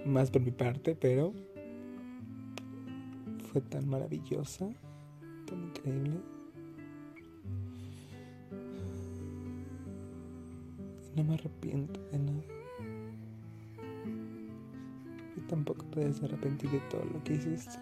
más 0.04 0.30
por 0.30 0.42
mi 0.42 0.50
parte, 0.50 0.94
pero 0.94 1.32
fue 3.52 3.60
tan 3.60 3.88
maravillosa, 3.88 4.68
increíble. 5.84 6.20
No 11.16 11.24
me 11.24 11.34
arrepiento 11.34 12.00
de 12.10 12.18
nada. 12.18 12.42
Y 15.36 15.40
tampoco 15.42 15.84
puedes 15.86 16.22
arrepentir 16.22 16.70
de 16.70 16.80
todo 16.90 17.04
lo 17.04 17.22
que 17.22 17.34
hiciste. 17.34 17.78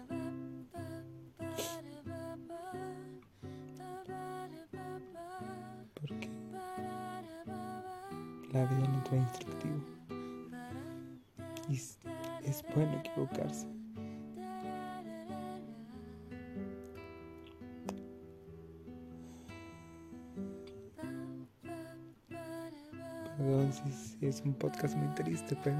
Un 24.45 24.53
podcast 24.55 24.95
muy 24.95 25.07
triste, 25.15 25.57
pero... 25.63 25.77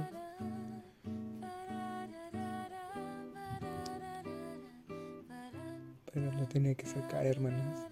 Pero 6.13 6.32
lo 6.32 6.47
tenía 6.47 6.76
que 6.76 6.86
sacar, 6.86 7.26
hermanos. 7.26 7.88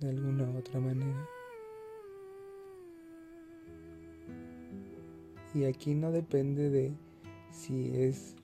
De 0.00 0.08
alguna 0.08 0.44
u 0.44 0.58
otra 0.58 0.78
manera. 0.78 1.28
Y 5.54 5.64
aquí 5.64 5.94
no 5.94 6.12
depende 6.12 6.70
de 6.70 6.92
si 7.50 7.90
es 7.96 8.36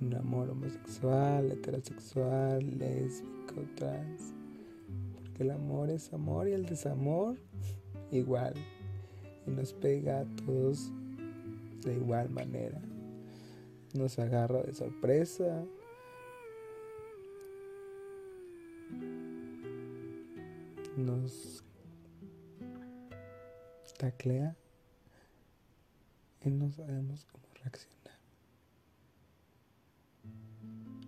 un 0.00 0.14
amor 0.14 0.50
homosexual, 0.50 1.52
heterosexual, 1.52 2.78
lésbico, 2.78 3.62
trans. 3.74 4.32
Porque 5.14 5.42
el 5.42 5.50
amor 5.50 5.90
es 5.90 6.12
amor 6.12 6.48
y 6.48 6.52
el 6.52 6.64
desamor 6.64 7.36
igual. 8.10 8.54
Y 9.46 9.50
nos 9.50 9.72
pega 9.72 10.20
a 10.20 10.24
todos 10.44 10.90
de 11.84 11.94
igual 11.94 12.30
manera. 12.30 12.80
Nos 13.94 14.18
agarra 14.18 14.62
de 14.62 14.74
sorpresa. 14.74 15.64
Nos 20.96 21.62
taclea 23.96 24.56
y 26.44 26.50
no 26.50 26.70
sabemos 26.70 27.26
cómo 27.32 27.44
reaccionar. 27.54 28.18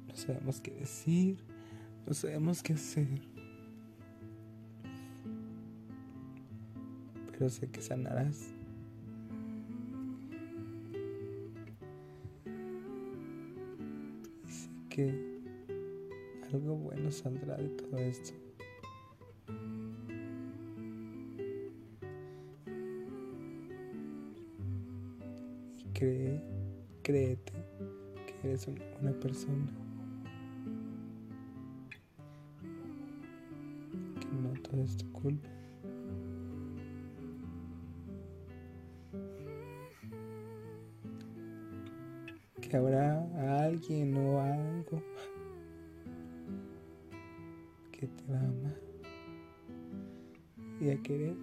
No 0.07 0.17
sabemos 0.17 0.61
qué 0.61 0.71
decir, 0.73 1.39
no 2.07 2.15
sabemos 2.15 2.63
qué 2.63 2.73
hacer. 2.73 3.28
Pero 7.39 7.51
sé 7.51 7.71
que 7.71 7.81
sanarás. 7.81 8.53
Sé 14.49 14.69
que 14.89 15.39
algo 16.53 16.75
bueno 16.75 17.13
saldrá 17.13 17.57
de 17.57 17.69
todo 17.69 17.97
esto. 17.99 18.33
Y 25.77 25.85
cree, 25.95 26.43
créete 27.05 27.53
que 28.27 28.49
eres 28.49 28.67
una 29.01 29.13
persona 29.13 29.69
que 34.21 34.27
no 34.43 34.61
todo 34.61 34.83
es 34.83 34.97
tu 34.97 35.13
culpa. 35.13 35.58
Que 42.69 42.77
habrá 42.77 43.65
alguien 43.65 44.15
o 44.17 44.41
algo 44.41 45.03
que 47.93 48.07
te 48.07 48.33
va 48.33 48.39
a 48.39 48.45
amar 48.45 48.89
y 50.81 50.91
a 50.91 51.03
querer. 51.03 51.35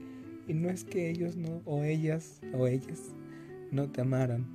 Y 0.47 0.53
no 0.53 0.69
es 0.69 0.83
que 0.83 1.09
ellos 1.09 1.35
no, 1.35 1.61
o 1.65 1.83
ellas, 1.83 2.39
o 2.53 2.67
ellas, 2.67 3.15
no 3.71 3.89
te 3.89 4.01
amaran. 4.01 4.45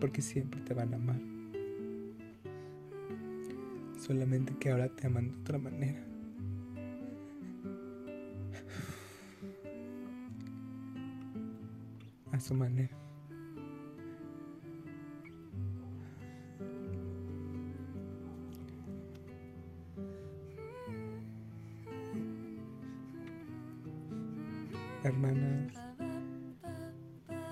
Porque 0.00 0.20
siempre 0.20 0.60
te 0.60 0.74
van 0.74 0.92
a 0.92 0.96
amar. 0.96 1.20
Solamente 3.98 4.54
que 4.58 4.70
ahora 4.70 4.88
te 4.88 5.06
aman 5.06 5.30
de 5.30 5.40
otra 5.40 5.58
manera. 5.58 6.13
Hermanas 25.04 25.72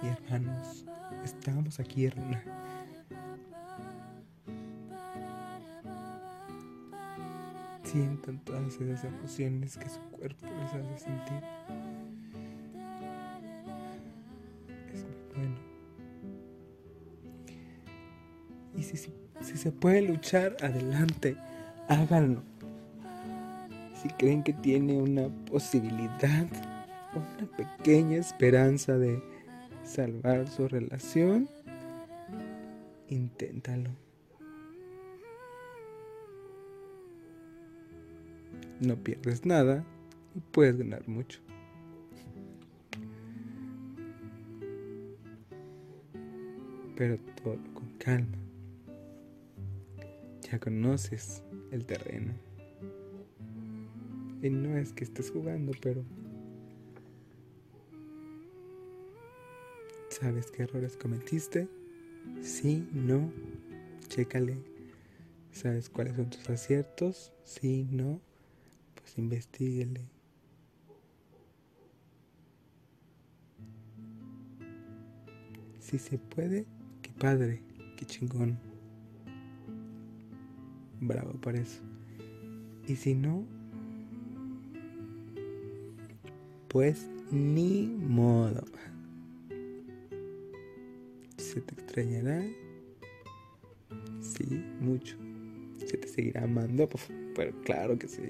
y 0.02 0.06
hermanos, 0.06 0.84
estamos 1.24 1.80
aquí, 1.80 2.06
hermana. 2.06 2.42
Sientan 7.84 8.38
todas 8.44 8.74
esas 8.80 9.04
emociones 9.04 9.78
que 9.78 9.88
su 9.88 10.00
cuerpo 10.10 10.46
les 10.46 10.74
hace 10.74 10.98
sentir. 10.98 11.91
Si 18.82 19.56
se 19.56 19.72
puede 19.72 20.02
luchar, 20.02 20.56
adelante, 20.62 21.36
háganlo. 21.88 22.42
Si 24.00 24.08
creen 24.10 24.42
que 24.42 24.52
tiene 24.52 25.00
una 25.00 25.28
posibilidad 25.50 26.46
una 27.14 27.46
pequeña 27.56 28.18
esperanza 28.18 28.96
de 28.96 29.22
salvar 29.84 30.48
su 30.48 30.68
relación, 30.68 31.48
inténtalo. 33.08 33.90
No 38.80 38.96
pierdes 38.96 39.44
nada 39.46 39.84
y 40.34 40.40
puedes 40.40 40.76
ganar 40.76 41.06
mucho. 41.06 41.40
Pero 46.96 47.18
todo 47.42 47.58
con 47.74 47.88
calma. 47.98 48.41
Ya 50.52 50.60
conoces 50.60 51.42
el 51.70 51.86
terreno. 51.86 52.34
Y 54.42 54.50
no 54.50 54.76
es 54.76 54.92
que 54.92 55.04
estés 55.04 55.30
jugando, 55.30 55.72
pero 55.80 56.04
¿Sabes 60.10 60.50
qué 60.50 60.64
errores 60.64 60.98
cometiste? 60.98 61.68
Sí, 62.42 62.86
no, 62.92 63.32
chécale. 64.08 64.58
¿Sabes 65.52 65.88
cuáles 65.88 66.16
son 66.16 66.28
tus 66.28 66.50
aciertos? 66.50 67.32
Sí, 67.44 67.88
no, 67.90 68.20
pues 68.94 69.16
investiguele. 69.16 70.02
Si 75.80 75.98
se 75.98 76.18
puede, 76.18 76.66
qué 77.00 77.10
padre, 77.18 77.62
qué 77.96 78.04
chingón. 78.04 78.71
Bravo 81.02 81.32
por 81.32 81.56
eso. 81.56 81.82
Y 82.86 82.94
si 82.94 83.14
no, 83.14 83.44
pues 86.68 87.08
ni 87.30 87.88
modo 87.88 88.62
se 91.52 91.60
te 91.60 91.74
extrañará. 91.74 92.42
Sí, 94.20 94.64
mucho. 94.80 95.16
Se 95.86 95.98
te 95.98 96.06
seguirá 96.06 96.44
amando, 96.44 96.88
pero 97.34 97.52
claro 97.62 97.98
que 97.98 98.06
sí. 98.08 98.22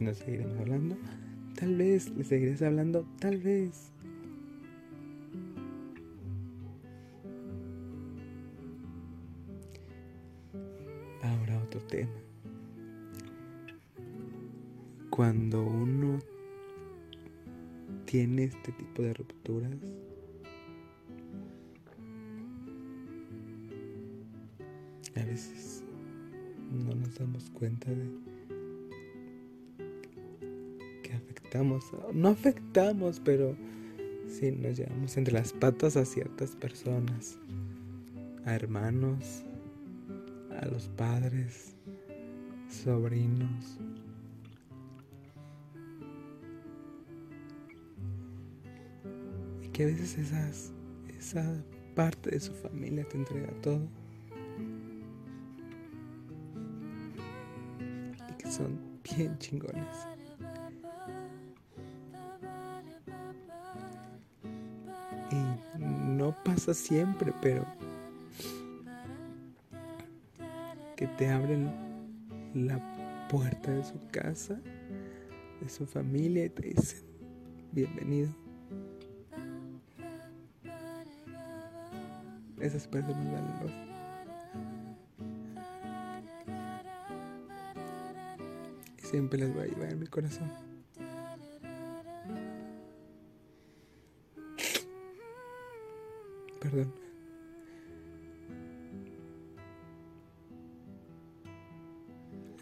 Nos 0.00 0.16
seguiremos 0.16 0.58
hablando. 0.58 0.96
Tal 1.54 1.76
vez 1.76 2.08
le 2.16 2.24
seguirás 2.24 2.62
hablando, 2.62 3.06
tal 3.20 3.36
vez. 3.36 3.92
Tipo 18.80 19.02
de 19.02 19.12
rupturas. 19.12 19.76
A 25.16 25.24
veces 25.24 25.84
no 26.72 26.94
nos 26.94 27.18
damos 27.18 27.50
cuenta 27.50 27.90
de 27.90 28.08
que 31.02 31.12
afectamos, 31.12 31.84
no 32.14 32.28
afectamos, 32.28 33.20
pero 33.22 33.54
sí 34.26 34.52
nos 34.52 34.78
llevamos 34.78 35.16
entre 35.16 35.34
las 35.34 35.52
patas 35.52 35.96
a 35.96 36.04
ciertas 36.06 36.56
personas, 36.56 37.38
a 38.46 38.54
hermanos, 38.54 39.44
a 40.58 40.66
los 40.66 40.88
padres, 40.88 41.74
sobrinos, 42.70 43.78
a 49.82 49.86
veces 49.86 50.18
esas, 50.18 50.72
esa 51.18 51.64
parte 51.94 52.30
de 52.30 52.40
su 52.40 52.52
familia 52.54 53.06
te 53.08 53.16
entrega 53.16 53.48
todo. 53.62 53.86
Y 58.28 58.32
que 58.34 58.50
son 58.50 58.78
bien 59.02 59.38
chingones. 59.38 60.06
Y 65.30 65.78
no 65.78 66.34
pasa 66.44 66.74
siempre, 66.74 67.32
pero 67.40 67.64
que 70.96 71.06
te 71.06 71.28
abren 71.28 71.70
la 72.54 72.78
puerta 73.28 73.70
de 73.70 73.84
su 73.84 73.98
casa, 74.10 74.60
de 75.60 75.68
su 75.68 75.86
familia 75.86 76.44
y 76.44 76.50
te 76.50 76.62
dicen, 76.62 77.06
bienvenido. 77.72 78.49
Esas 82.60 82.86
personas 82.86 83.32
valen 83.32 83.90
Y 88.98 89.02
siempre 89.02 89.38
les 89.38 89.54
voy 89.54 89.62
a 89.62 89.66
llevar 89.66 89.92
en 89.92 89.98
mi 89.98 90.06
corazón. 90.06 90.50
Perdón. 96.60 96.92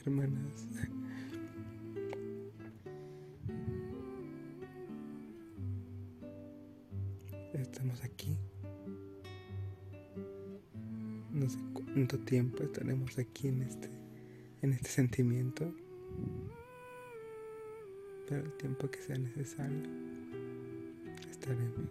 Hermanas. 0.07 0.68
Tiempo 12.29 12.63
estaremos 12.63 13.19
aquí 13.19 13.49
en 13.49 13.63
este, 13.63 13.89
en 14.61 14.75
este 14.75 14.91
sentimiento, 14.91 15.75
pero 18.29 18.45
el 18.45 18.53
tiempo 18.59 18.91
que 18.91 19.01
sea 19.01 19.17
necesario 19.17 19.89
estaremos. 21.31 21.91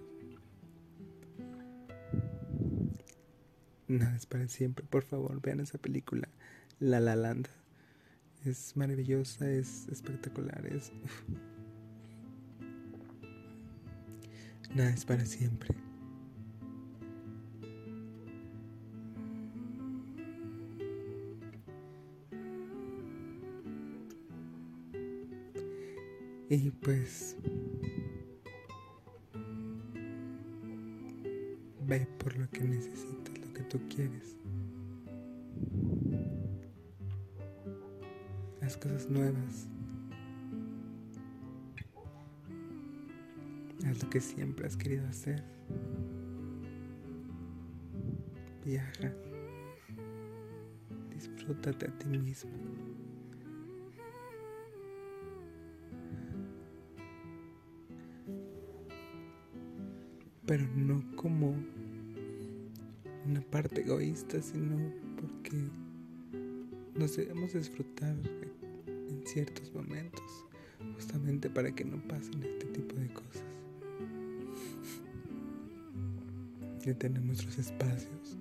Nada 3.88 4.16
es 4.16 4.28
para 4.28 4.48
siempre, 4.48 4.86
por 4.88 5.04
favor, 5.04 5.42
vean 5.42 5.60
esa 5.60 5.80
película, 5.80 6.30
La 6.80 7.00
La 7.00 7.16
Land. 7.16 7.48
Es 8.46 8.78
maravillosa, 8.78 9.50
es 9.50 9.88
espectacular, 9.88 10.68
es 10.68 10.92
Nada 14.76 14.92
es 14.92 15.04
para 15.04 15.26
siempre. 15.26 15.87
Y 26.50 26.72
pues 26.72 27.36
ve 31.86 32.08
por 32.18 32.38
lo 32.38 32.50
que 32.50 32.62
necesitas, 32.62 33.38
lo 33.40 33.54
que 33.54 33.64
tú 33.64 33.80
quieres. 33.90 34.38
Haz 38.62 38.78
cosas 38.78 39.10
nuevas. 39.10 39.68
Haz 43.86 44.02
lo 44.02 44.10
que 44.10 44.22
siempre 44.22 44.68
has 44.68 44.78
querido 44.78 45.06
hacer. 45.08 45.44
Viaja. 48.66 49.14
Disfrútate 51.14 51.88
a 51.88 51.98
ti 51.98 52.08
mismo. 52.08 52.87
Pero 60.48 60.66
no 60.78 61.04
como 61.18 61.54
una 63.26 63.42
parte 63.52 63.82
egoísta, 63.82 64.42
sino 64.42 64.78
porque 65.20 65.70
nos 66.96 67.18
debemos 67.18 67.54
disfrutar 67.54 68.16
en 68.88 69.28
ciertos 69.28 69.74
momentos, 69.74 70.46
justamente 70.96 71.50
para 71.50 71.70
que 71.76 71.84
no 71.84 72.02
pasen 72.08 72.42
este 72.42 72.66
tipo 72.68 72.96
de 72.96 73.10
cosas. 73.10 73.44
De 76.86 76.96
tener 76.96 77.22
nuestros 77.22 77.60
espacios. 77.60 78.38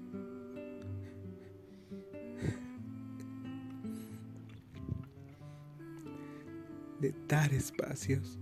De 7.00 7.12
dar 7.26 7.52
espacios. 7.52 8.38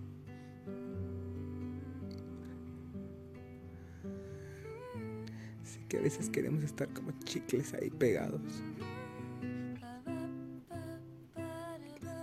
A 5.96 6.00
veces 6.00 6.30
queremos 6.30 6.62
estar 6.64 6.88
como 6.88 7.12
chicles 7.24 7.74
ahí 7.74 7.90
pegados. 7.90 8.40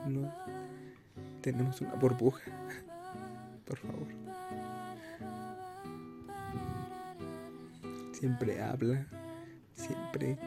No 0.07 0.31
tenemos 1.41 1.81
una 1.81 1.95
burbuja, 1.95 2.51
por 3.65 3.77
favor. 3.77 4.07
Siempre 8.13 8.61
habla, 8.61 9.07
siempre 9.73 10.37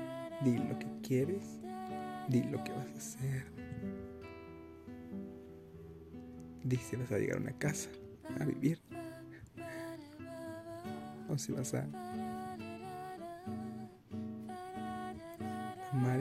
di 0.42 0.58
lo 0.58 0.78
que 0.78 0.86
quieres, 1.02 1.60
di 2.28 2.42
lo 2.44 2.62
que 2.62 2.72
vas 2.72 2.88
a 2.88 2.98
hacer. 2.98 3.44
Di 6.62 6.76
si 6.76 6.96
vas 6.96 7.10
a 7.12 7.18
llegar 7.18 7.38
a 7.38 7.40
una 7.40 7.58
casa 7.58 7.90
a 8.40 8.44
vivir 8.44 8.80
o 11.28 11.38
si 11.38 11.52
vas 11.52 11.74
a 11.74 11.86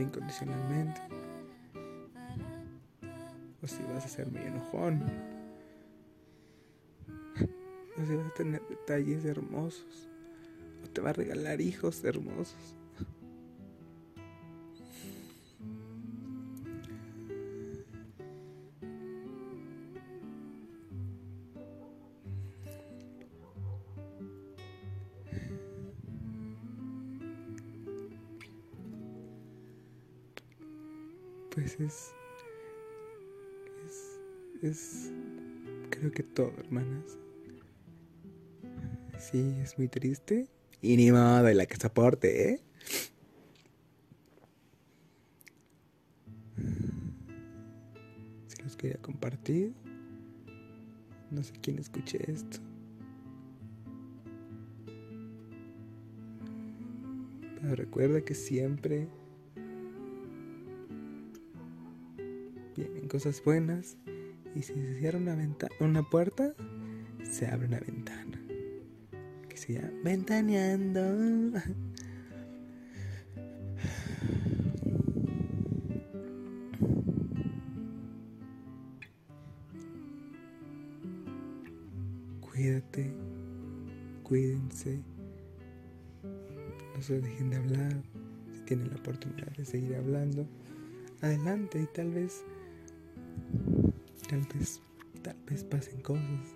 incondicionalmente. 0.03 1.01
O 3.61 3.67
si 3.67 3.81
vas 3.93 4.05
a 4.05 4.07
ser 4.07 4.27
muy 4.27 4.41
enojón. 4.41 5.01
O 7.97 8.05
si 8.05 8.15
vas 8.15 8.27
a 8.27 8.33
tener 8.33 8.61
detalles 8.69 9.25
hermosos. 9.25 10.07
O 10.83 10.89
te 10.89 11.01
va 11.01 11.11
a 11.11 11.13
regalar 11.13 11.61
hijos 11.61 12.03
hermosos. 12.03 12.75
Todo, 36.34 36.52
hermanas. 36.58 37.17
Sí, 39.19 39.56
es 39.62 39.78
muy 39.78 39.88
triste. 39.88 40.48
Y 40.82 40.98
ni 40.98 41.12
modo, 41.12 41.50
y 41.50 41.54
la 41.54 41.65
que 41.65 41.78
soporte, 41.78 42.50
¿eh? 42.50 42.62
Si 48.48 48.62
los 48.62 48.76
quería 48.76 48.98
compartir. 48.98 49.74
No 51.32 51.41
sé 51.41 51.54
quién 51.62 51.80
escuche 51.80 52.19
esto. 52.30 52.60
Pero 57.62 57.76
recuerda 57.76 58.22
que 58.22 58.36
siempre 58.36 59.08
vienen 62.76 63.08
cosas 63.08 63.41
buenas 63.43 63.96
y 64.55 64.61
si 64.61 64.73
se 64.73 64.99
cierra 64.99 65.17
una, 65.17 65.35
ventana, 65.35 65.73
una 65.79 66.03
puerta, 66.03 66.53
se 67.23 67.47
abre 67.47 67.67
una 67.67 67.79
ventana. 67.79 68.39
Que 69.49 69.57
se 69.57 69.73
llama 69.73 69.89
Ventaneando. 70.03 71.01
Cuídate, 82.41 83.11
cuídense, 84.21 85.01
no 86.95 87.01
se 87.01 87.19
dejen 87.19 87.49
de 87.49 87.57
hablar, 87.57 88.03
si 88.53 88.61
tienen 88.61 88.89
la 88.89 88.95
oportunidad 88.95 89.51
de 89.57 89.65
seguir 89.65 89.95
hablando, 89.95 90.47
adelante 91.21 91.81
y 91.81 91.87
tal 91.87 92.11
vez 92.11 92.45
Tal 94.34 94.48
vez, 94.56 94.82
tal 95.22 95.36
vez 95.48 95.63
pasen 95.63 96.02
cosas 96.02 96.56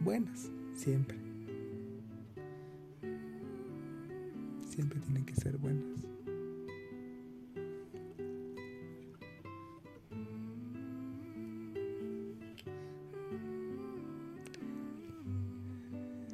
buenas, 0.00 0.50
siempre. 0.72 1.18
Siempre 4.66 5.00
tienen 5.00 5.26
que 5.26 5.34
ser 5.34 5.58
buenas. 5.58 5.84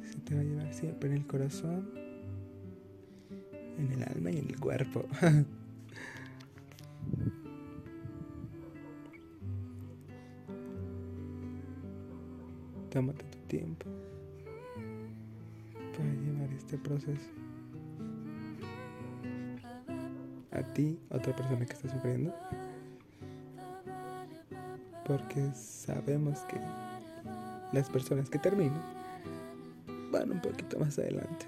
Se 0.09 0.19
te 0.21 0.35
va 0.35 0.39
a 0.39 0.43
llevar 0.45 0.73
siempre 0.73 1.09
en 1.09 1.17
el 1.17 1.27
corazón, 1.27 1.89
en 3.77 3.91
el 3.91 4.03
alma 4.03 4.31
y 4.31 4.37
en 4.37 4.47
el 4.47 4.57
cuerpo. 4.57 5.05
Tómate 12.89 13.23
tu 13.25 13.37
tiempo 13.47 13.85
para 15.97 16.09
llevar 16.09 16.49
este 16.53 16.77
proceso. 16.77 17.29
A 20.51 20.61
ti, 20.73 20.97
otra 21.09 21.35
persona 21.35 21.65
que 21.65 21.73
está 21.73 21.89
sufriendo. 21.89 22.33
Porque 25.05 25.51
sabemos 25.53 26.39
que 26.45 26.57
las 27.73 27.89
personas 27.89 28.29
que 28.29 28.39
terminan 28.39 28.81
van 30.11 30.31
un 30.31 30.41
poquito 30.41 30.79
más 30.79 30.97
adelante. 30.97 31.45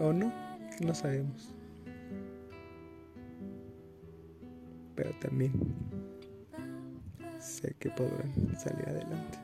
O 0.00 0.12
no, 0.12 0.32
no 0.80 0.94
sabemos. 0.94 1.54
Pero 4.96 5.10
también 5.20 5.52
que 7.84 7.90
podrán 7.90 8.32
salir 8.58 8.88
adelante. 8.88 9.38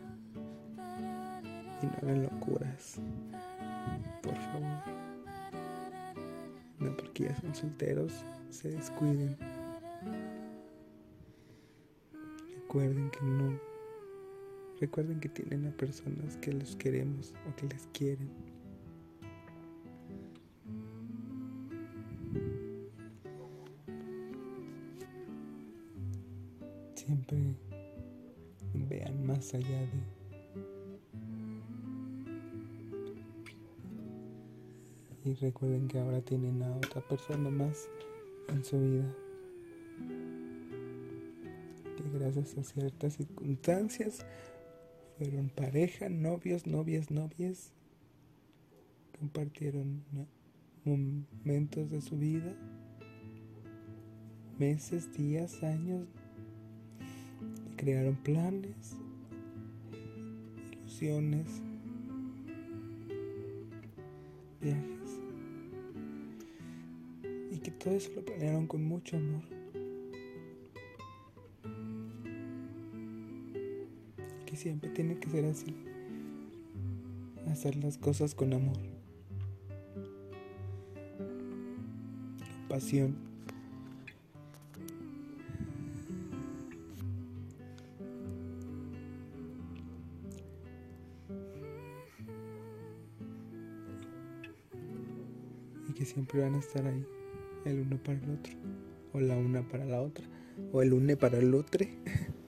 Y 1.82 1.86
no 1.86 1.92
hagan 2.00 2.22
locuras, 2.22 2.98
por 4.22 4.34
favor. 4.34 4.80
No 6.78 6.96
porque 6.96 7.24
ya 7.24 7.36
son 7.36 7.54
solteros, 7.54 8.24
se 8.48 8.70
descuiden. 8.70 9.36
Recuerden 12.54 13.10
que 13.10 13.20
no. 13.20 13.60
Recuerden 14.80 15.20
que 15.20 15.28
tienen 15.28 15.66
a 15.66 15.76
personas 15.76 16.38
que 16.38 16.54
los 16.54 16.76
queremos 16.76 17.34
o 17.46 17.54
que 17.56 17.66
les 17.66 17.86
quieren. 17.92 18.30
Y 35.24 35.34
recuerden 35.34 35.86
que 35.86 35.98
ahora 35.98 36.22
tienen 36.22 36.62
a 36.62 36.74
otra 36.76 37.02
persona 37.02 37.50
más 37.50 37.88
en 38.48 38.64
su 38.64 38.80
vida. 38.80 39.14
Que 41.96 42.18
gracias 42.18 42.56
a 42.56 42.64
ciertas 42.64 43.14
circunstancias 43.14 44.24
fueron 45.18 45.50
pareja, 45.50 46.08
novios, 46.08 46.66
novias, 46.66 47.10
novias. 47.10 47.72
Compartieron 49.18 50.02
momentos 50.84 51.90
de 51.90 52.00
su 52.00 52.16
vida, 52.16 52.54
meses, 54.58 55.12
días, 55.12 55.62
años. 55.62 56.06
Crearon 57.76 58.16
planes, 58.16 58.96
ilusiones, 60.72 61.46
viajes 64.62 64.99
todo 67.82 67.94
eso 67.94 68.10
lo 68.14 68.22
planearon 68.22 68.66
con 68.66 68.84
mucho 68.84 69.16
amor. 69.16 69.42
Que 74.44 74.54
siempre 74.54 74.90
tiene 74.90 75.18
que 75.18 75.30
ser 75.30 75.46
así. 75.46 75.74
Hacer 77.50 77.76
las 77.76 77.96
cosas 77.96 78.34
con 78.34 78.52
amor. 78.52 78.76
Con 82.38 82.68
pasión. 82.68 83.16
Y 95.88 95.92
que 95.94 96.04
siempre 96.04 96.42
van 96.42 96.56
a 96.56 96.58
estar 96.58 96.86
ahí 96.86 97.19
el 97.64 97.80
uno 97.80 97.96
para 97.98 98.18
el 98.18 98.30
otro, 98.30 98.52
o 99.12 99.20
la 99.20 99.36
una 99.36 99.62
para 99.62 99.84
la 99.84 100.00
otra, 100.00 100.24
o 100.72 100.82
el 100.82 100.92
une 100.92 101.16
para 101.16 101.38
el 101.38 101.54
otro. 101.54 101.86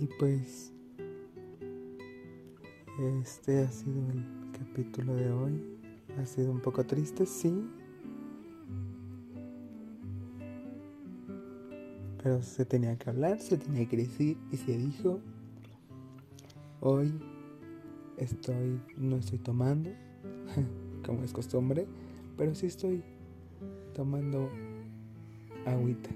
y 0.00 0.06
pues 0.18 0.72
este 2.98 3.62
ha 3.62 3.70
sido 3.70 4.10
el 4.10 4.24
capítulo 4.58 5.14
de 5.14 5.30
hoy. 5.30 5.60
Ha 6.18 6.26
sido 6.26 6.52
un 6.52 6.60
poco 6.60 6.84
triste, 6.84 7.26
sí. 7.26 7.68
Pero 12.22 12.42
se 12.42 12.64
tenía 12.64 12.96
que 12.96 13.10
hablar, 13.10 13.40
se 13.40 13.58
tenía 13.58 13.88
que 13.88 13.96
decir 13.96 14.38
y 14.52 14.56
se 14.56 14.78
dijo. 14.78 15.20
Hoy 16.80 17.12
estoy, 18.18 18.80
no 18.96 19.16
estoy 19.16 19.38
tomando, 19.38 19.90
como 21.06 21.22
es 21.22 21.32
costumbre, 21.32 21.86
pero 22.36 22.54
sí 22.54 22.66
estoy 22.66 23.02
tomando 23.94 24.50
agüita. 25.66 26.10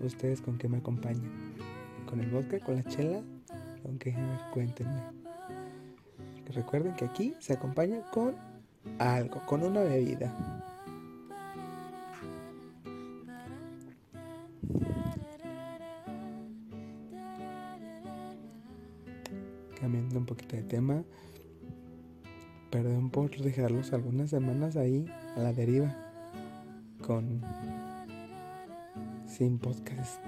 ¿Ustedes 0.00 0.40
con 0.40 0.58
qué 0.58 0.68
me 0.68 0.78
acompañan? 0.78 1.30
¿Con 2.08 2.20
el 2.20 2.30
vodka? 2.30 2.60
¿Con 2.60 2.76
la 2.76 2.84
chela? 2.84 3.22
¿Con 3.82 3.98
cuéntenme. 4.52 5.02
Recuerden 6.52 6.94
que 6.94 7.04
aquí 7.04 7.34
se 7.38 7.54
acompaña 7.54 8.02
con 8.10 8.34
algo, 8.98 9.40
con 9.46 9.62
una 9.62 9.82
bebida. 9.82 10.55
Tema. 20.66 21.04
Perdón 22.70 23.10
por 23.10 23.30
dejarlos 23.36 23.92
algunas 23.92 24.30
semanas 24.30 24.76
ahí 24.76 25.06
a 25.36 25.40
la 25.40 25.52
deriva 25.52 25.94
con 27.00 27.40
sin 29.26 29.58
podcast. 29.58 30.20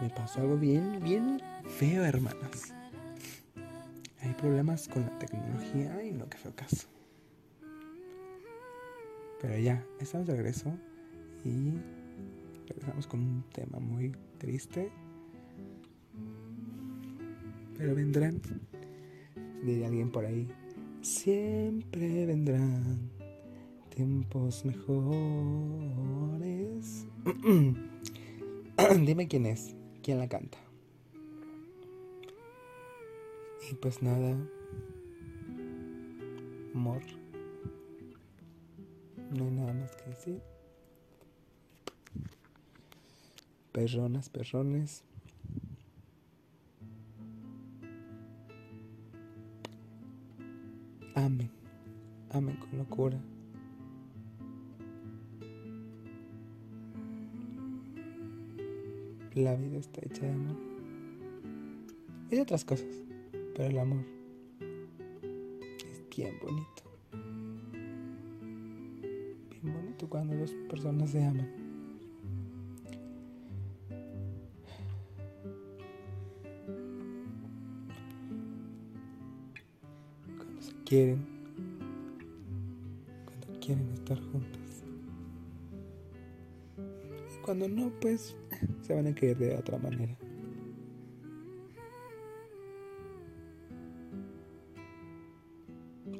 Me 0.00 0.08
pasó 0.10 0.40
algo 0.40 0.56
bien, 0.56 1.00
bien 1.02 1.40
feo, 1.78 2.04
hermanas. 2.04 2.74
Hay 4.22 4.32
problemas 4.34 4.88
con 4.88 5.02
la 5.02 5.18
tecnología 5.18 6.02
y 6.02 6.12
no 6.12 6.28
que 6.28 6.38
feo 6.38 6.54
caso. 6.54 6.88
Pero 9.40 9.58
ya, 9.58 9.84
estamos 9.98 10.26
de 10.26 10.36
regreso 10.36 10.70
y 11.44 11.72
regresamos 12.68 13.06
con 13.06 13.20
un 13.20 13.44
tema 13.52 13.78
muy 13.78 14.12
triste 14.38 14.92
pero 17.80 17.94
vendrán, 17.94 18.42
diría 19.62 19.86
alguien 19.88 20.10
por 20.10 20.24
ahí, 20.24 20.48
siempre 21.02 22.26
vendrán 22.26 23.10
tiempos 23.94 24.64
mejores. 24.64 24.96
Dime 29.04 29.28
quién 29.28 29.46
es, 29.46 29.74
quién 30.02 30.18
la 30.18 30.28
canta. 30.28 30.58
Y 33.70 33.74
pues 33.74 34.02
nada, 34.02 34.36
amor, 36.74 37.02
no 39.30 39.44
hay 39.44 39.50
nada 39.50 39.72
más 39.74 39.94
que 39.96 40.10
decir. 40.10 40.42
Perronas, 43.72 44.28
perrones. 44.28 45.04
Locura. 52.72 53.18
La 59.34 59.54
vida 59.54 59.78
está 59.78 60.00
hecha 60.04 60.22
de 60.22 60.32
amor. 60.32 60.56
Y 62.30 62.36
de 62.36 62.42
otras 62.42 62.64
cosas. 62.64 62.88
Pero 63.54 63.68
el 63.68 63.78
amor 63.78 64.04
es 65.90 66.02
bien 66.16 66.34
bonito. 66.42 66.82
Bien 69.62 69.74
bonito 69.74 70.08
cuando 70.08 70.36
dos 70.36 70.52
personas 70.68 71.10
se 71.10 71.24
aman. 71.24 71.48
cuando 80.36 80.60
quieren 80.84 81.39
estar 84.12 84.32
juntos. 84.32 84.84
Y 87.32 87.42
cuando 87.42 87.68
no, 87.68 87.92
pues 88.00 88.36
se 88.82 88.94
van 88.94 89.06
a 89.06 89.14
querer 89.14 89.38
de 89.38 89.56
otra 89.56 89.78
manera. 89.78 90.16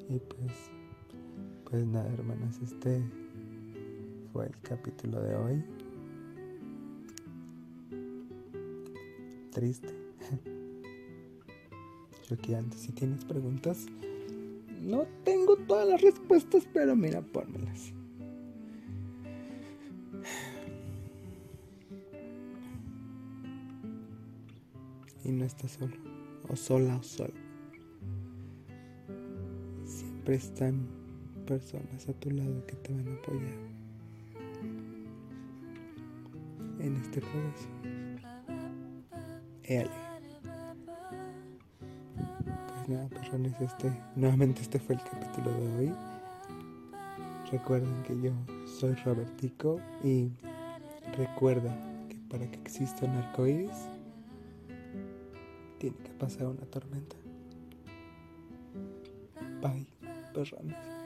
Y 0.08 0.18
pues, 0.18 0.70
pues 1.68 1.86
nada, 1.86 2.12
hermanas, 2.12 2.58
este 2.62 3.02
fue 4.32 4.46
el 4.46 4.58
capítulo 4.60 5.20
de 5.22 5.34
hoy. 5.34 5.64
Triste. 9.52 9.92
Yo 12.28 12.36
que 12.38 12.54
antes, 12.54 12.80
si 12.80 12.92
tienes 12.92 13.24
preguntas, 13.24 13.86
no 14.80 15.06
tengo 15.24 15.56
todas 15.56 15.88
las 15.88 16.00
respuestas, 16.00 16.66
pero 16.72 16.96
mira, 16.96 17.20
pónmelas. 17.22 17.92
Y 25.22 25.32
no 25.32 25.44
estás 25.44 25.72
solo, 25.72 25.96
o 26.48 26.56
sola 26.56 26.96
o 26.96 27.02
solo. 27.02 27.34
Siempre 29.84 30.36
están 30.36 30.88
personas 31.46 32.08
a 32.08 32.12
tu 32.14 32.30
lado 32.30 32.64
que 32.66 32.76
te 32.76 32.92
van 32.92 33.06
a 33.06 33.14
apoyar 33.14 33.58
en 36.78 36.96
este 36.96 37.20
proceso. 37.20 37.68
Éale 39.64 40.09
nada, 42.90 43.08
perrones, 43.08 43.52
este, 43.60 43.92
nuevamente 44.16 44.62
este 44.62 44.78
fue 44.78 44.96
el 44.96 45.02
capítulo 45.02 45.52
de 45.52 45.76
hoy. 45.78 45.94
Recuerden 47.50 48.02
que 48.02 48.20
yo 48.20 48.32
soy 48.66 48.94
Robertico 49.04 49.80
y 50.04 50.30
recuerda 51.16 51.74
que 52.08 52.16
para 52.28 52.50
que 52.50 52.60
exista 52.60 53.06
un 53.06 53.16
arco 53.16 53.46
iris 53.46 53.88
tiene 55.78 55.96
que 55.98 56.10
pasar 56.10 56.46
una 56.46 56.66
tormenta. 56.66 57.16
Bye, 59.60 59.86
perrones. 60.34 60.99